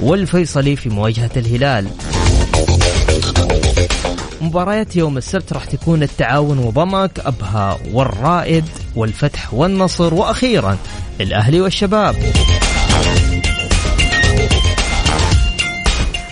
والفيصلي 0.00 0.76
في 0.76 0.88
مواجهة 0.88 1.30
الهلال. 1.36 1.86
مباريات 4.40 4.96
يوم 4.96 5.16
السبت 5.16 5.52
راح 5.52 5.64
تكون 5.64 6.02
التعاون 6.02 6.58
وضمك 6.58 7.20
أبها 7.20 7.78
والرائد 7.92 8.64
والفتح 8.96 9.54
والنصر 9.54 10.14
وأخيرا 10.14 10.78
الأهلي 11.20 11.60
والشباب. 11.60 12.16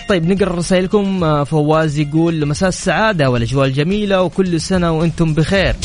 طيب 0.09 0.31
نقرأ 0.31 0.55
رسائلكم. 0.55 1.23
آه، 1.23 1.43
فواز 1.43 1.99
يقول 1.99 2.45
مساء 2.45 2.69
السعادة 2.69 3.29
والأجواء 3.29 3.67
الجميلة 3.67 4.21
وكل 4.21 4.61
سنة 4.61 4.91
وأنتم 4.91 5.33
بخير. 5.33 5.75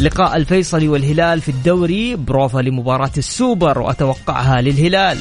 لقاء 0.00 0.36
الفيصلي 0.36 0.88
والهلال 0.88 1.40
في 1.40 1.48
الدوري 1.48 2.16
بروفا 2.16 2.58
لمباراة 2.58 3.10
السوبر 3.18 3.78
وأتوقعها 3.78 4.60
للهلال. 4.60 5.18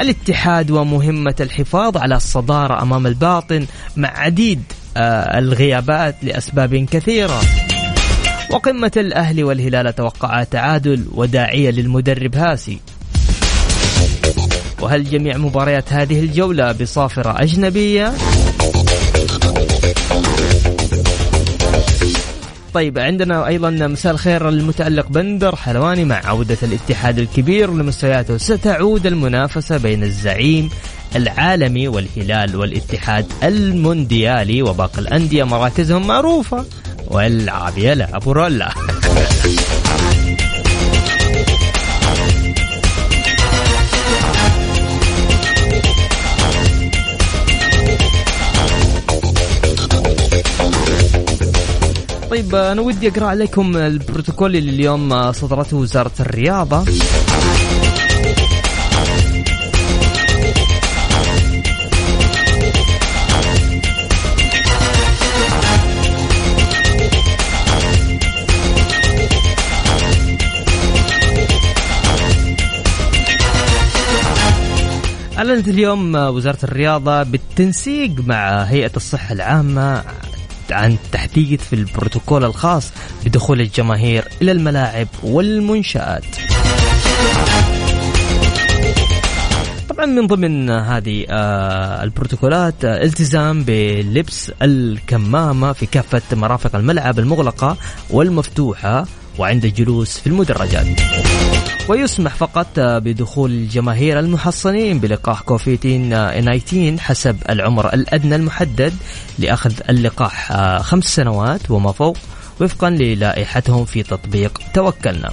الاتحاد 0.00 0.70
ومهمة 0.70 1.34
الحفاظ 1.40 1.96
على 1.96 2.16
الصدارة 2.16 2.82
أمام 2.82 3.06
الباطن 3.06 3.66
مع 3.96 4.08
عديد 4.08 4.62
آه، 4.96 5.38
الغيابات 5.38 6.14
لأسباب 6.22 6.74
كثيرة. 6.74 7.40
وقمة 8.50 8.92
الأهلي 8.96 9.44
والهلال 9.44 9.86
أتوقع 9.86 10.42
تعادل 10.42 11.04
وداعية 11.14 11.70
للمدرب 11.70 12.36
هاسي. 12.36 12.78
وهل 14.80 15.04
جميع 15.04 15.36
مباريات 15.36 15.92
هذه 15.92 16.20
الجولة 16.20 16.72
بصافرة 16.72 17.42
أجنبية؟ 17.42 18.12
طيب 22.74 22.98
عندنا 22.98 23.46
أيضا 23.46 23.70
مساء 23.70 24.12
الخير 24.12 24.48
المتألق 24.48 25.08
بندر 25.08 25.56
حلواني 25.56 26.04
مع 26.04 26.20
عودة 26.24 26.58
الاتحاد 26.62 27.18
الكبير 27.18 27.70
لمستوياته. 27.74 28.36
ستعود 28.36 29.06
المنافسة 29.06 29.76
بين 29.76 30.02
الزعيم 30.02 30.70
العالمي 31.16 31.88
والهلال 31.88 32.56
والاتحاد 32.56 33.26
المونديالي 33.42 34.62
وباقي 34.62 34.98
الأندية 34.98 35.44
مراكزهم 35.44 36.06
معروفة. 36.06 36.64
والعاب 37.08 37.78
لا 37.78 38.16
ابو 38.16 38.32
رولا 38.32 38.70
طيب 52.36 52.54
أنا 52.54 52.80
ودي 52.80 53.08
أقرأ 53.08 53.26
عليكم 53.26 53.76
البروتوكول 53.76 54.56
اللي 54.56 54.70
اليوم 54.70 55.32
صدرته 55.32 55.76
وزارة 55.76 56.12
الرياضة. 56.20 56.84
أعلنت 75.38 75.68
اليوم 75.68 76.14
وزارة 76.14 76.58
الرياضة 76.64 77.22
بالتنسيق 77.22 78.10
مع 78.26 78.62
هيئة 78.62 78.92
الصحة 78.96 79.32
العامة 79.32 80.04
عن 80.72 80.96
تحديث 81.12 81.62
في 81.62 81.72
البروتوكول 81.72 82.44
الخاص 82.44 82.92
بدخول 83.24 83.60
الجماهير 83.60 84.24
إلى 84.42 84.52
الملاعب 84.52 85.08
والمنشآت. 85.22 86.24
طبعا 89.88 90.06
من 90.06 90.26
ضمن 90.26 90.70
هذه 90.70 91.26
آه، 91.30 92.02
البروتوكولات 92.04 92.84
آه، 92.84 93.02
التزام 93.02 93.64
بلبس 93.64 94.52
الكمامة 94.62 95.72
في 95.72 95.86
كافة 95.86 96.22
مرافق 96.36 96.76
الملعب 96.76 97.18
المغلقة 97.18 97.76
والمفتوحة. 98.10 99.06
وعند 99.38 99.64
الجلوس 99.64 100.18
في 100.18 100.26
المدرجات. 100.26 100.86
ويسمح 101.88 102.34
فقط 102.34 102.68
بدخول 102.78 103.50
الجماهير 103.50 104.18
المحصنين 104.18 104.98
بلقاح 104.98 105.40
كوفيد 105.40 105.80
19 105.80 106.98
حسب 106.98 107.36
العمر 107.50 107.94
الأدنى 107.94 108.36
المحدد 108.36 108.94
لأخذ 109.38 109.72
اللقاح 109.88 110.52
خمس 110.80 111.04
سنوات 111.04 111.70
وما 111.70 111.92
فوق 111.92 112.16
وفقا 112.60 112.90
للائحتهم 112.90 113.84
في 113.84 114.02
تطبيق 114.02 114.60
توكلنا. 114.74 115.32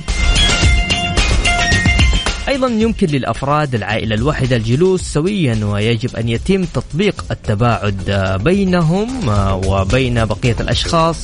أيضا 2.48 2.68
يمكن 2.68 3.08
للأفراد 3.08 3.76
العائلة 3.76 4.16
الواحدة 4.16 4.56
الجلوس 4.56 5.02
سويا 5.02 5.66
ويجب 5.66 6.16
أن 6.16 6.30
يتم 6.30 6.66
تطبيق 6.66 7.26
التباعد 7.32 8.12
بينهم 8.44 9.28
وبين 9.68 10.26
بقية 10.26 10.56
الأشخاص 10.60 11.18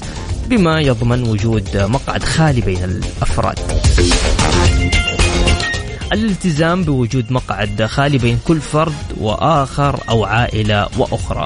بما 0.49 0.81
يضمن 0.81 1.23
وجود 1.23 1.77
مقعد 1.77 2.23
خالي 2.23 2.61
بين 2.61 2.83
الأفراد. 2.83 3.59
الالتزام 6.13 6.83
بوجود 6.83 7.31
مقعد 7.31 7.85
خالي 7.85 8.17
بين 8.17 8.39
كل 8.47 8.61
فرد 8.61 8.93
وآخر 9.17 9.99
أو 10.09 10.25
عائلة 10.25 10.87
وأخرى. 10.97 11.45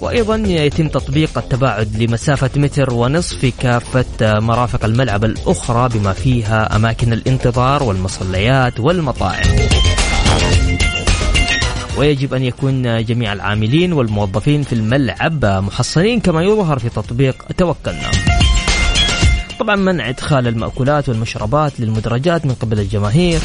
وأيضا 0.00 0.36
يتم 0.36 0.88
تطبيق 0.88 1.38
التباعد 1.38 2.02
لمسافة 2.02 2.50
متر 2.56 2.94
ونصف 2.94 3.38
في 3.38 3.50
كافة 3.50 4.04
مرافق 4.22 4.84
الملعب 4.84 5.24
الأخرى 5.24 5.88
بما 5.88 6.12
فيها 6.12 6.76
أماكن 6.76 7.12
الانتظار 7.12 7.82
والمصليات 7.82 8.80
والمطاعم. 8.80 9.46
ويجب 11.96 12.34
أن 12.34 12.42
يكون 12.42 13.04
جميع 13.04 13.32
العاملين 13.32 13.92
والموظفين 13.92 14.62
في 14.62 14.72
الملعب 14.72 15.44
محصنين 15.44 16.20
كما 16.20 16.42
يظهر 16.42 16.78
في 16.78 16.88
تطبيق 16.88 17.44
توكلنا. 17.56 18.10
طبعا 19.60 19.76
منع 19.76 20.08
إدخال 20.08 20.48
المأكولات 20.48 21.08
والمشروبات 21.08 21.80
للمدرجات 21.80 22.46
من 22.46 22.54
قبل 22.54 22.80
الجماهير 22.80 23.40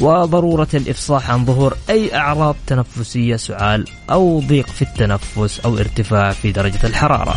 وضرورة 0.00 0.68
الإفصاح 0.74 1.30
عن 1.30 1.44
ظهور 1.44 1.76
أي 1.90 2.16
أعراض 2.16 2.56
تنفسية 2.66 3.36
سعال 3.36 3.84
أو 4.10 4.40
ضيق 4.40 4.66
في 4.66 4.82
التنفس 4.82 5.60
أو 5.60 5.78
ارتفاع 5.78 6.32
في 6.32 6.52
درجة 6.52 6.80
الحرارة. 6.84 7.36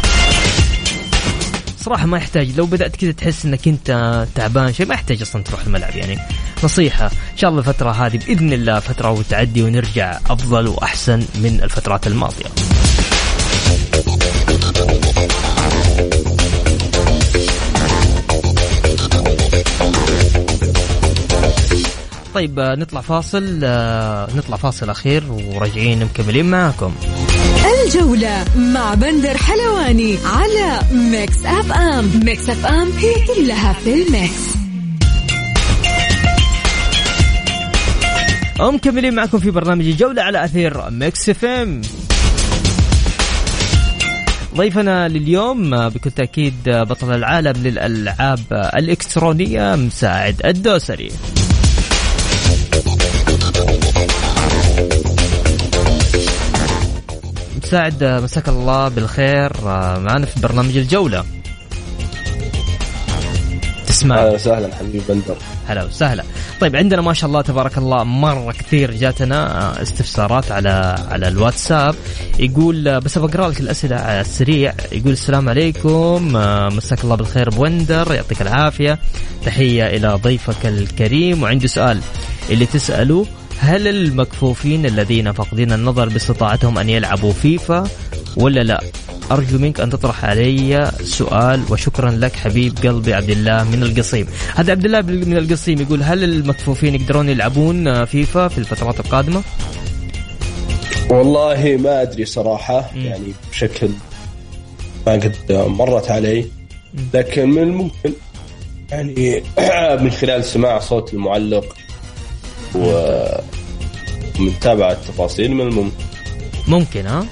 صراحة 1.86 2.06
ما 2.06 2.18
يحتاج. 2.18 2.58
لو 2.58 2.66
بدأت 2.66 2.96
كذا 2.96 3.12
تحس 3.12 3.46
إنك 3.46 3.68
أنت 3.68 4.26
تعبان 4.36 4.74
شيء 4.74 4.86
ما 4.86 4.94
يحتاج 4.94 5.22
أصلا 5.22 5.44
تروح 5.44 5.66
الملعب 5.66 5.96
يعني. 5.96 6.20
نصيحة 6.64 7.06
إن 7.06 7.38
شاء 7.38 7.50
الله 7.50 7.60
الفترة 7.60 7.92
هذه 7.92 8.18
بإذن 8.18 8.54
الله 8.54 8.80
فترة 8.80 9.12
وتعدي 9.12 9.64
ونرجع 9.64 10.20
أفضل 10.30 10.68
وأحسن 10.68 11.20
من 11.36 11.60
الفترات 11.64 12.08
الماضية. 12.08 12.46
طيب 22.36 22.60
آه، 22.60 22.76
نطلع 22.76 23.02
فاصل 23.02 23.60
آه، 23.64 24.28
نطلع 24.36 24.58
فاصل 24.58 24.90
أخير 24.90 25.24
وراجعين 25.32 26.06
مكملين 26.06 26.46
معاكم. 26.46 26.94
الجولة 27.86 28.46
مع 28.58 28.94
بندر 28.94 29.38
حلواني 29.38 30.18
على 30.26 30.80
Mix 30.92 31.46
FM 31.46 32.12
Mix 32.24 32.50
FM 32.50 32.92
هي 32.92 33.14
كلها 33.28 33.74
في 33.74 33.94
ال 33.94 34.03
mix. 34.03 34.42
ومكملين 38.60 39.16
معكم 39.16 39.40
في 39.40 39.52
برنامج 39.52 39.86
الجولة 39.86 40.22
على 40.22 40.46
أثير 40.46 40.90
Mix 40.90 41.30
FM 41.30 41.82
ضيفنا 44.56 45.08
لليوم 45.08 45.74
آه، 45.74 45.88
بكل 45.88 46.12
تأكيد 46.12 46.54
بطل 46.66 47.16
العالم 47.16 47.64
للألعاب 47.64 48.40
الإلكترونية 48.52 49.76
مساعد 49.76 50.42
الدوسري. 50.46 51.12
مساعد 57.66 58.04
آه، 58.04 58.20
مساك 58.20 58.50
الله 58.50 58.88
بالخير 58.88 59.52
آه، 59.66 60.00
معنا 60.00 60.26
في 60.26 60.40
برنامج 60.40 60.78
الجولة. 60.78 61.24
تسمع. 63.88 64.18
أهلا 64.18 64.32
وسهلا 64.32 64.76
حبيبي 64.76 65.02
بندر. 65.10 65.36
هلا 65.68 65.84
وسهلا. 65.84 66.24
طيب 66.62 66.76
عندنا 66.76 67.02
ما 67.02 67.14
شاء 67.14 67.28
الله 67.28 67.42
تبارك 67.42 67.78
الله 67.78 68.04
مرة 68.04 68.52
كثير 68.52 68.92
جاتنا 68.92 69.62
آه، 69.62 69.82
استفسارات 69.82 70.52
على 70.52 70.96
على 71.10 71.28
الواتساب. 71.28 71.96
يقول 72.40 73.00
بس 73.00 73.18
بقرا 73.18 73.48
لك 73.48 73.60
الأسئلة 73.60 73.96
على 73.96 74.22
السريع. 74.22 74.74
يقول 74.92 75.12
السلام 75.12 75.50
عليكم 75.50 76.34
مساك 76.78 77.04
الله 77.04 77.16
بالخير 77.16 77.50
بوندر 77.50 78.14
يعطيك 78.14 78.42
العافية. 78.42 79.00
تحية 79.46 79.88
إلى 79.88 80.08
ضيفك 80.08 80.66
الكريم. 80.66 81.44
وعندي 81.44 81.68
سؤال 81.68 82.00
اللي 82.50 82.66
تساله 82.66 83.26
هل 83.60 83.88
المكفوفين 83.88 84.86
الذين 84.86 85.32
فاقدين 85.32 85.72
النظر 85.72 86.10
باستطاعتهم 86.10 86.78
أن 86.78 86.90
يلعبوا 86.90 87.34
فيفا 87.34 87.88
ولا 88.38 88.64
لا؟ 88.64 88.82
أرجو 89.32 89.58
منك 89.58 89.80
أن 89.80 89.90
تطرح 89.90 90.26
علي 90.26 90.92
سؤال 91.04 91.62
وشكرا 91.70 92.12
لك 92.12 92.36
حبيب 92.36 92.78
قلبي 92.78 93.14
عبد 93.14 93.30
الله 93.30 93.64
من 93.64 93.84
القصيم. 93.84 94.28
هذا 94.56 94.72
عبد 94.72 94.86
الله 94.86 95.02
من 95.02 95.38
القصيم 95.38 95.82
يقول 95.82 96.04
هل 96.04 96.24
المكفوفين 96.24 96.96
يقدرون 96.96 97.30
يلعبون 97.30 98.06
فيفا 98.06 98.48
في 98.48 98.58
الفترات 98.58 99.00
القادمة؟ 99.00 99.44
والله 101.10 101.78
ما 101.84 102.02
أدري 102.02 102.26
صراحة 102.26 102.92
يعني 102.96 103.34
بشكل 103.52 103.90
ما 105.08 105.14
قد 105.14 105.36
مرت 105.50 106.12
علي 106.12 106.46
لكن 107.14 107.50
من 107.50 107.64
الممكن 107.64 108.14
يعني 108.92 109.44
من 110.04 110.12
خلال 110.12 110.44
سماع 110.44 110.80
صوت 110.80 111.14
المعلق 111.14 111.76
ومتابعة 114.40 114.92
التفاصيل 114.92 115.52
من 115.52 115.62
الممكن 115.68 116.06
ممكن 116.68 117.08
ها؟ 117.08 117.26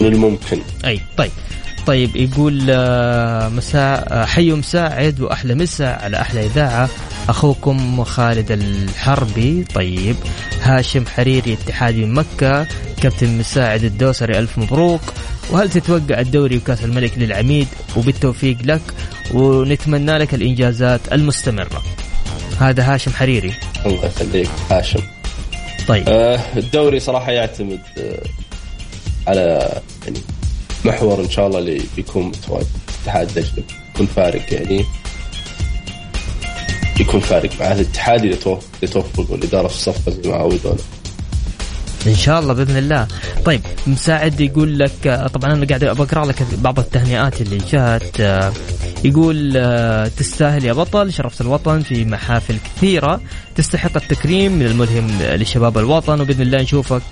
من 0.00 0.06
الممكن. 0.06 0.60
أي 0.84 1.00
طيب. 1.16 1.30
طيب 1.86 2.16
يقول 2.16 2.66
آه، 2.70 3.48
مساء 3.48 4.06
آه، 4.12 4.24
حي 4.24 4.52
مساعد 4.52 5.20
وأحلى 5.20 5.54
مساء 5.54 6.04
على 6.04 6.20
أحلى 6.20 6.46
إذاعة. 6.46 6.88
أخوكم 7.28 8.04
خالد 8.04 8.52
الحربي 8.52 9.64
طيب. 9.74 10.16
هاشم 10.62 11.06
حريري 11.06 11.52
اتحادي 11.52 12.04
من 12.04 12.14
مكة. 12.14 12.66
كابتن 13.02 13.38
مساعد 13.38 13.84
الدوسري 13.84 14.38
ألف 14.38 14.58
مبروك. 14.58 15.00
وهل 15.50 15.70
تتوقع 15.70 16.20
الدوري 16.20 16.56
وكأس 16.56 16.84
الملك 16.84 17.18
للعميد؟ 17.18 17.68
وبالتوفيق 17.96 18.56
لك. 18.64 18.82
ونتمنى 19.34 20.18
لك 20.18 20.34
الإنجازات 20.34 21.00
المستمرة. 21.12 21.82
هذا 22.60 22.94
هاشم 22.94 23.12
حريري. 23.12 23.54
الله 23.86 24.06
يخليك 24.06 24.50
هاشم. 24.70 25.00
طيب. 25.88 26.08
آه 26.08 26.40
الدوري 26.56 27.00
صراحة 27.00 27.32
يعتمد 27.32 27.80
آه 27.98 28.22
على 29.26 29.72
يعني 30.04 30.18
محور 30.84 31.20
إن 31.20 31.30
شاء 31.30 31.46
الله 31.46 31.58
اللي 31.58 31.82
بيكون 31.96 32.22
متواجد. 32.26 32.66
اتحاد 33.02 33.28
دجلة 33.28 33.64
يكون 33.94 34.06
فارق 34.06 34.54
يعني 34.54 34.84
يكون 37.00 37.20
فارق 37.20 37.50
مع 37.60 37.72
الاتحاد 37.72 38.24
اذا 38.24 38.36
توفق 38.36 38.68
اذا 38.82 38.92
توفق 38.92 39.30
والاداره 39.30 39.68
في 39.68 39.74
الصفقه 39.74 40.10
زي 40.12 40.30
ما 40.30 40.36
عودونا 40.36 40.76
إن 42.06 42.14
شاء 42.14 42.40
الله 42.40 42.52
بإذن 42.52 42.76
الله. 42.76 43.06
طيب 43.44 43.60
مساعد 43.86 44.40
يقول 44.40 44.78
لك 44.78 45.28
طبعا 45.34 45.52
أنا 45.52 45.66
قاعد 45.66 45.84
بقرا 45.84 46.24
لك 46.24 46.42
بعض 46.58 46.78
التهنئات 46.78 47.40
اللي 47.40 47.58
جات. 47.72 48.44
يقول 49.04 49.52
تستاهل 50.16 50.64
يا 50.64 50.72
بطل 50.72 51.12
شرفت 51.12 51.40
الوطن 51.40 51.80
في 51.80 52.04
محافل 52.04 52.56
كثيرة. 52.56 53.20
تستحق 53.56 53.96
التكريم 53.96 54.52
من 54.52 54.66
الملهم 54.66 55.08
لشباب 55.22 55.78
الوطن 55.78 56.20
وبإذن 56.20 56.42
الله 56.42 56.62
نشوفك 56.62 57.02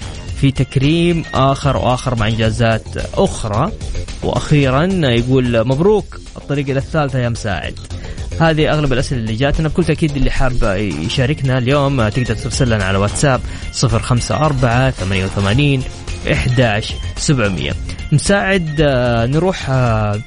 في 0.40 0.50
تكريم 0.50 1.24
آخر 1.34 1.76
وآخر 1.76 2.14
مع 2.14 2.28
إنجازات 2.28 2.84
أخرى. 3.14 3.72
وأخيرا 4.22 4.84
يقول 5.02 5.68
مبروك 5.68 6.20
الطريق 6.36 6.68
إلى 6.68 6.78
الثالثة 6.78 7.18
يا 7.18 7.28
مساعد. 7.28 7.74
هذه 8.40 8.70
أغلب 8.72 8.92
الأسئلة 8.92 9.20
اللي 9.20 9.34
جاتنا. 9.34 9.68
بكل 9.68 9.84
تأكيد 9.84 10.16
اللي 10.16 10.30
حاب 10.30 10.62
يشاركنا 11.06 11.58
اليوم 11.58 12.08
تقدر 12.08 12.34
ترسل 12.34 12.70
لنا 12.70 12.84
على 12.84 12.98
واتساب 12.98 13.40
054 13.84 14.90
88 14.90 15.82
11 16.32 16.94
700 17.16 17.72
مساعد 18.12 18.76
آه، 18.80 19.26
نروح 19.26 19.70
آه، 19.70 20.20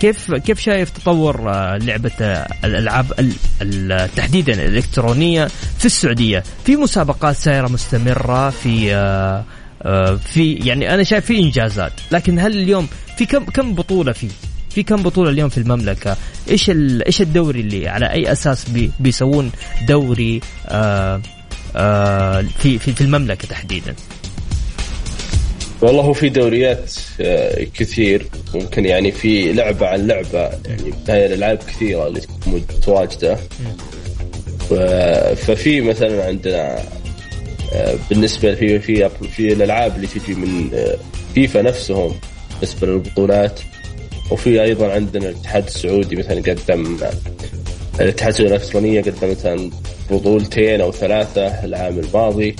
كيف 0.00 0.34
كيف 0.34 0.60
شايف 0.60 0.90
تطور 0.90 1.50
آه، 1.50 1.76
لعبة 1.76 2.10
آه، 2.20 2.48
الألعاب 2.64 3.12
ال- 3.18 3.32
ال- 3.62 4.14
تحديدا 4.16 4.52
الإلكترونية 4.52 5.48
في 5.78 5.84
السعودية؟ 5.86 6.42
في 6.66 6.76
مسابقات 6.76 7.36
سائره 7.36 7.68
مستمرة 7.68 8.50
في 8.50 8.90
في 10.24 10.52
يعني 10.52 10.94
أنا 10.94 11.02
شايف 11.02 11.24
في 11.26 11.38
إنجازات 11.38 11.92
لكن 12.12 12.38
هل 12.38 12.52
اليوم 12.52 12.88
في 13.18 13.26
كم 13.26 13.44
كم 13.44 13.74
بطولة 13.74 14.12
في 14.12 14.28
في 14.70 14.82
كم 14.82 15.02
بطولة 15.02 15.30
اليوم 15.30 15.48
في 15.48 15.58
المملكة؟ 15.58 16.16
إيش 16.50 16.70
إيش 17.06 17.20
الدوري 17.20 17.60
اللي 17.60 17.88
على 17.88 18.12
أي 18.12 18.32
أساس 18.32 18.68
بي 18.68 18.90
بيسوون 19.00 19.50
دوري 19.88 20.40
آه 20.68 21.20
آه 21.76 22.44
في 22.58 22.78
في 22.78 22.92
في 22.92 23.00
المملكة 23.00 23.48
تحديدا؟ 23.48 23.94
والله 25.82 26.02
هو 26.02 26.12
في 26.12 26.28
دوريات 26.28 26.94
آه، 27.20 27.66
كثير 27.74 28.26
ممكن 28.54 28.86
يعني 28.86 29.12
في 29.12 29.52
لعبة 29.52 29.86
عن 29.86 30.06
لعبة 30.06 30.38
يعني 30.40 30.92
هاي 31.08 31.26
الألعاب 31.26 31.58
كثيرة 31.58 32.06
اللي 32.06 32.20
تكون 32.20 32.54
متواجده 32.54 33.36
ففي 35.36 35.80
مثلا 35.80 36.24
عندنا 36.24 36.78
آه، 37.72 37.96
بالنسبة 38.10 38.54
في 38.54 38.78
في 38.80 39.08
في 39.08 39.52
الألعاب 39.52 39.96
اللي 39.96 40.06
تجي 40.06 40.34
من 40.34 40.70
آه، 40.74 40.96
فيفا 41.34 41.62
نفسهم 41.62 42.14
بالنسبة 42.60 42.86
للبطولات 42.86 43.60
وفي 44.30 44.62
أيضا 44.62 44.92
عندنا 44.92 45.28
الاتحاد 45.28 45.64
السعودي 45.66 46.16
مثلا 46.16 46.40
قدم 46.40 46.96
الاتحاد 48.00 48.32
السعودي 48.32 48.54
الالكترونيه 48.54 49.02
قدم 49.02 49.30
مثلا 49.30 49.70
بطولتين 50.10 50.80
أو 50.80 50.92
ثلاثة 50.92 51.64
العام 51.64 51.98
الماضي. 51.98 52.56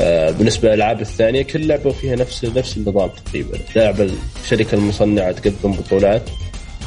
آه، 0.00 0.30
بالنسبة 0.30 0.68
للألعاب 0.68 1.00
الثانية 1.00 1.42
كل 1.42 1.66
لعبة 1.66 1.90
فيها 1.90 2.16
نفس 2.16 2.44
نفس 2.44 2.76
النظام 2.76 3.10
تقريبا. 3.26 3.58
لعبة 3.76 4.10
الشركة 4.44 4.74
المصنعة 4.74 5.32
تقدم 5.32 5.72
بطولات. 5.72 6.22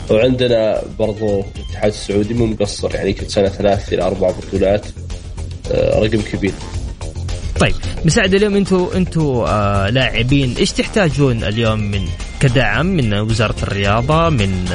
وعندنا 0.10 0.82
برضو 1.00 1.44
الاتحاد 1.56 1.92
السعودي 1.92 2.34
مو 2.34 2.46
مقصر 2.46 2.96
يعني 2.96 3.14
كل 3.14 3.32
سنة 3.32 3.48
ثلاث 3.48 3.94
إلى 3.94 4.04
أربع 4.04 4.32
بطولات 4.32 4.86
آه، 5.72 6.00
رقم 6.00 6.22
كبير. 6.22 6.54
طيب 7.60 7.76
مساعد 8.06 8.34
اليوم 8.34 8.56
أنتم 8.56 8.90
أنتم 8.96 9.22
آه 9.22 9.90
لاعبين 9.90 10.56
إيش 10.58 10.72
تحتاجون 10.72 11.44
اليوم 11.44 11.80
من 11.80 12.08
كدعم 12.42 12.86
من 12.86 13.14
وزارة 13.14 13.56
الرياضة 13.64 14.30
من 14.30 14.66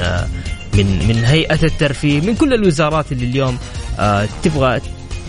من 0.74 0.86
من 1.08 1.24
هيئة 1.24 1.58
الترفيه 1.62 2.20
من 2.20 2.34
كل 2.34 2.54
الوزارات 2.54 3.12
اللي 3.12 3.24
اليوم 3.24 3.58
آه 3.98 4.28
تبغى 4.42 4.80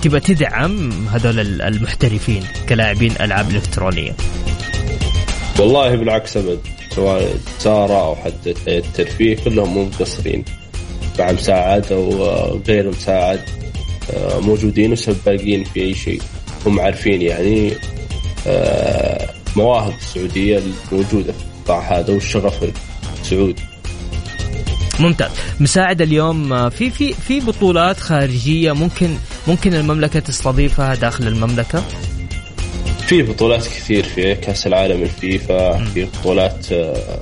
تبغى 0.01 0.19
تدعم 0.19 0.91
هذول 1.07 1.39
ال- 1.39 1.61
المحترفين 1.61 2.43
كلاعبين 2.69 3.11
ألعاب 3.21 3.49
إلكترونية. 3.49 4.15
والله 5.59 5.95
بالعكس 5.95 6.37
أبد. 6.37 6.59
سواء 6.95 7.35
وزاره 7.59 7.93
أو 8.05 8.15
حتى 8.15 8.53
الترفيه 8.67 9.35
كلهم 9.35 9.73
مو 9.73 9.83
مقصرين. 9.85 10.43
مع 11.19 11.31
مساعد 11.31 11.91
أو 11.91 12.25
آه، 12.25 12.59
غير 12.67 12.89
مساعد 12.89 13.39
آه، 14.13 14.39
موجودين 14.39 14.91
وسباقين 14.91 15.63
في 15.63 15.81
أي 15.81 15.93
شيء. 15.93 16.21
هم 16.65 16.79
عارفين 16.79 17.21
يعني 17.21 17.71
مواهب 19.55 19.93
السعودية 19.97 20.61
الموجوده 20.91 21.33
في 21.33 21.43
القطاع 21.69 21.99
هذا 21.99 22.13
والشغف 22.13 22.71
السعودي. 23.21 23.63
ممتاز. 24.99 25.31
مساعد 25.59 26.01
اليوم 26.01 26.53
آه، 26.53 26.69
في 26.69 26.89
في 26.89 27.13
في 27.13 27.39
بطولات 27.39 27.99
خارجية 27.99 28.71
ممكن 28.71 29.09
ممكن 29.47 29.73
المملكة 29.73 30.19
تستضيفها 30.19 30.95
داخل 30.95 31.27
المملكة؟ 31.27 31.83
في 33.07 33.23
بطولات 33.23 33.65
كثير 33.65 34.03
في 34.03 34.35
كأس 34.35 34.67
العالم 34.67 35.01
الفيفا 35.01 35.85
في 35.85 36.05
بطولات 36.05 36.71
آه، 36.71 37.19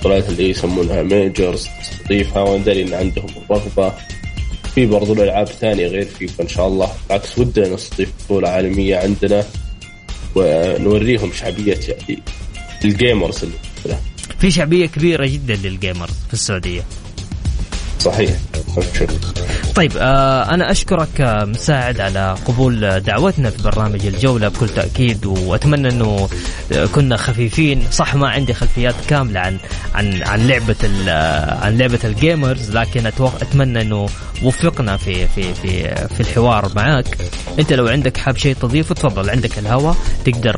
بطولات 0.00 0.28
اللي 0.28 0.50
يسمونها 0.50 1.02
ميجرز 1.02 1.68
تستضيفها 1.82 2.42
وأنا 2.42 2.64
داري 2.64 2.82
إن 2.82 2.94
عندهم 2.94 3.30
الرغبة. 3.44 3.92
في 4.74 4.86
برضو 4.86 5.12
الألعاب 5.12 5.46
ثانية 5.46 5.86
غير 5.86 6.04
فيفا 6.04 6.42
إن 6.42 6.48
شاء 6.48 6.68
الله. 6.68 6.92
بالعكس 7.08 7.38
ودنا 7.38 7.68
نستضيف 7.68 8.12
بطولة 8.24 8.48
عالمية 8.48 8.96
عندنا 8.96 9.44
ونوريهم 10.34 11.32
شعبية 11.32 11.78
يعني 11.88 12.22
ال 12.84 12.93
gamers 12.93 13.44
اللي 13.44 13.71
في 14.38 14.50
شعبية 14.50 14.86
كبيرة 14.86 15.26
جدا 15.26 15.54
لل 15.54 15.68
gamers 15.68 16.12
في 16.28 16.32
السعودية. 16.34 16.82
صحيح. 18.00 18.30
طيب 19.74 19.92
آه 19.96 20.54
أنا 20.54 20.70
أشكرك 20.70 21.20
آه، 21.20 21.44
مساعد 21.44 22.00
على 22.00 22.36
قبول 22.44 23.00
دعوتنا 23.00 23.50
في 23.50 23.62
برنامج 23.62 24.06
الجولة 24.06 24.48
بكل 24.48 24.68
تأكيد 24.68 25.26
وأتمنى 25.26 25.88
أنه 25.88 26.28
آه، 26.72 26.86
كنا 26.86 27.16
خفيفين. 27.16 27.86
صح 27.90 28.14
ما 28.14 28.28
عندي 28.28 28.54
خلفيات 28.54 28.94
كاملة 29.08 29.40
عن 29.40 29.58
عن 29.94 30.22
عن 30.22 30.46
لعبة 30.46 30.76
آه، 31.08 31.64
عن 31.64 31.78
لعبة 31.78 31.98
ال 32.04 32.13
gamers 32.13 32.70
لكن 32.70 33.06
أتمنى 33.06 33.80
أنه 33.80 34.06
وفقنا 34.42 34.96
في 34.96 35.28
في 35.28 35.54
في 35.54 35.94
في 36.14 36.20
الحوار 36.20 36.72
معك 36.76 37.18
أنت 37.58 37.72
لو 37.72 37.88
عندك 37.88 38.16
حاب 38.16 38.36
شيء 38.36 38.54
تضيفه 38.54 38.94
تفضل. 38.94 39.30
عندك 39.30 39.58
الهوا 39.58 39.94
تقدر 40.24 40.56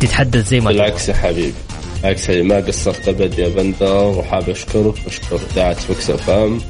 تتحدث 0.00 0.48
زي 0.48 0.60
ما 0.60 0.70
بالعكس 0.70 1.08
يا 1.08 1.14
حبيبي. 1.14 1.54
بالعكس 2.02 2.30
ما 2.30 2.56
قصرت 2.56 3.08
أبد 3.08 3.38
يا 3.38 3.48
بندر 3.48 4.04
وحاب 4.04 4.50
أشكرك. 4.50 4.94
واشكر 5.06 5.40
إذاعة 5.52 5.72
FM 5.72 6.60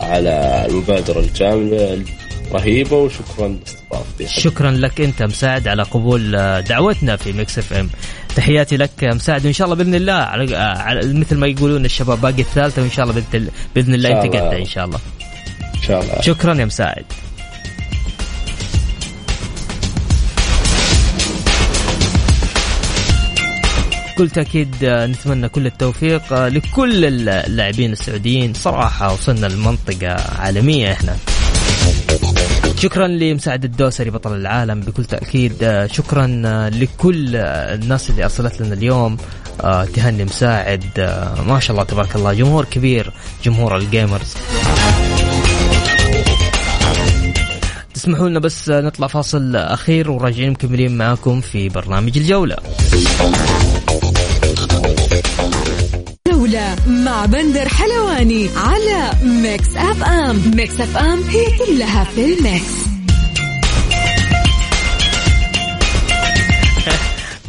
على 0.00 0.66
المبادرة 0.68 1.20
الجميلة 1.20 2.04
رهيبه 2.52 2.96
وشكرا 2.96 3.48
لاستضافتي. 3.48 4.40
شكرا 4.40 4.70
لك 4.70 5.00
أنت 5.00 5.22
مساعد 5.22 5.68
على 5.68 5.82
قبول 5.82 6.32
دعوتنا 6.62 7.16
في 7.16 7.32
مكس 7.32 7.58
إف 7.58 7.72
إم. 7.72 7.90
تحياتي 8.36 8.76
لك 8.76 8.90
مساعد. 9.02 9.44
وإن 9.44 9.52
شاء 9.52 9.64
الله 9.64 9.76
بإذن 9.76 9.94
الله 9.94 10.12
على 10.12 11.12
مثل 11.12 11.36
ما 11.36 11.46
يقولون 11.46 11.84
الشباب 11.84 12.20
باقي 12.20 12.42
الثالثة 12.42 12.82
وإن 12.82 12.90
شاء 12.90 13.04
الله 13.04 13.22
بإذن 13.74 13.94
الله 13.94 14.22
انت 14.22 14.36
قدها 14.36 14.58
إن 14.58 14.64
شاء 14.64 14.84
الله. 14.84 14.98
إن 15.74 15.82
شاء 15.82 16.02
الله. 16.02 16.20
شكرا 16.20 16.54
يا 16.54 16.64
مساعد. 16.64 17.04
بكل 24.20 24.30
تأكيد 24.30 24.74
آه، 24.84 25.06
نتمنى 25.06 25.48
كل 25.48 25.66
التوفيق 25.66 26.32
آه، 26.32 26.48
لكل 26.48 27.04
اللاعبين 27.24 27.92
السعوديين. 27.92 28.54
صراحة 28.54 29.12
وصلنا 29.12 29.46
لمنطقة 29.46 30.16
عالمية 30.38 30.92
إحنا. 30.92 31.16
شكرا 32.76 33.06
لمساعد 33.06 33.64
الدوسري 33.64 34.10
بطل 34.10 34.34
العالم 34.34 34.80
بكل 34.80 35.04
تأكيد 35.04 35.52
آه، 35.62 35.86
شكرا 35.86 36.26
لكل 36.70 37.36
الناس 37.36 38.10
اللي 38.10 38.24
أرسلت 38.24 38.62
لنا 38.62 38.74
اليوم 38.74 39.16
تهني 39.94 40.24
مساعد 40.24 40.84
ما 41.46 41.60
شاء 41.60 41.70
الله 41.76 41.84
تبارك 41.84 42.16
الله 42.16 42.32
جمهور 42.32 42.64
كبير 42.64 43.12
جمهور 43.44 43.76
ال 43.76 43.83
gamers. 43.83 44.34
تسمحوا 47.94 48.28
لنا 48.28 48.38
بس 48.38 48.68
نطلع 48.68 49.06
فاصل 49.06 49.56
أخير 49.56 50.10
وراجعين 50.10 50.50
مكملين 50.50 50.98
معاكم 50.98 51.40
في 51.40 51.68
برنامج 51.68 52.18
الجولة. 52.18 52.56
مع 56.90 57.26
بندر 57.26 57.68
حلواني 57.68 58.50
على 58.56 59.10
Mix 59.22 59.76
FM. 59.76 60.42
Mix 60.56 60.80
FM 60.80 61.22
هي 61.22 61.46
كلها 61.58 62.04
في 62.04 62.24
ال 62.24 62.34
mix. 62.34 62.72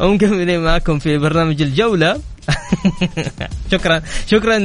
ومكملين 0.00 0.60
معكم 0.60 0.98
في 0.98 1.18
برنامج 1.18 1.62
الجولة. 1.62 2.20
شكرا 3.72 4.02
شكرا 4.30 4.58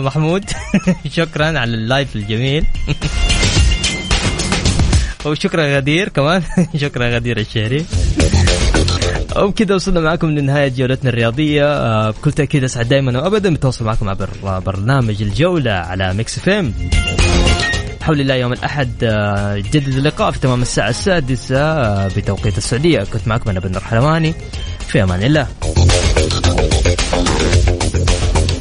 محمود. 0.00 0.44
شكرا 1.16 1.46
على 1.46 1.74
ال 1.74 1.82
live 1.82 2.16
الجميل. 2.16 2.64
وشكرا 5.24 5.76
غدير 5.76 6.08
كمان. 6.08 6.42
شكرا 6.76 7.08
غدير 7.14 7.38
الشهري. 7.38 7.84
وبكذا 9.36 9.74
وصلنا 9.74 10.00
معكم 10.00 10.30
لنهاية 10.30 10.68
جولتنا 10.68 11.10
الرياضية. 11.10 11.64
آه، 11.64 12.10
بكل 12.10 12.32
تأكيد 12.32 12.64
أسعد 12.64 12.88
دائما 12.88 13.18
وأبدا 13.22 13.54
بتواصل 13.54 13.84
معكم 13.84 14.08
عبر 14.08 14.28
برنامج 14.66 15.22
الجولة 15.22 15.72
على 15.72 16.14
Mix 16.14 16.38
FM 16.38 16.74
بحول 18.02 18.20
الله 18.20 18.34
يوم 18.34 18.52
الأحد 18.52 18.92
آه، 19.02 19.56
يتجدد 19.56 19.88
اللقاء 19.88 20.30
في 20.30 20.40
تمام 20.40 20.62
الساعة 20.62 20.88
السادسة 20.88 21.60
آه، 21.60 22.08
بتوقيت 22.16 22.58
السعودية. 22.58 22.98
كنت 22.98 23.28
معكم 23.28 23.50
أنا 23.50 23.60
بندر 23.60 23.80
حلواني 23.80 24.34
في 24.88 25.02
أمان 25.02 25.22
الله. 25.22 25.46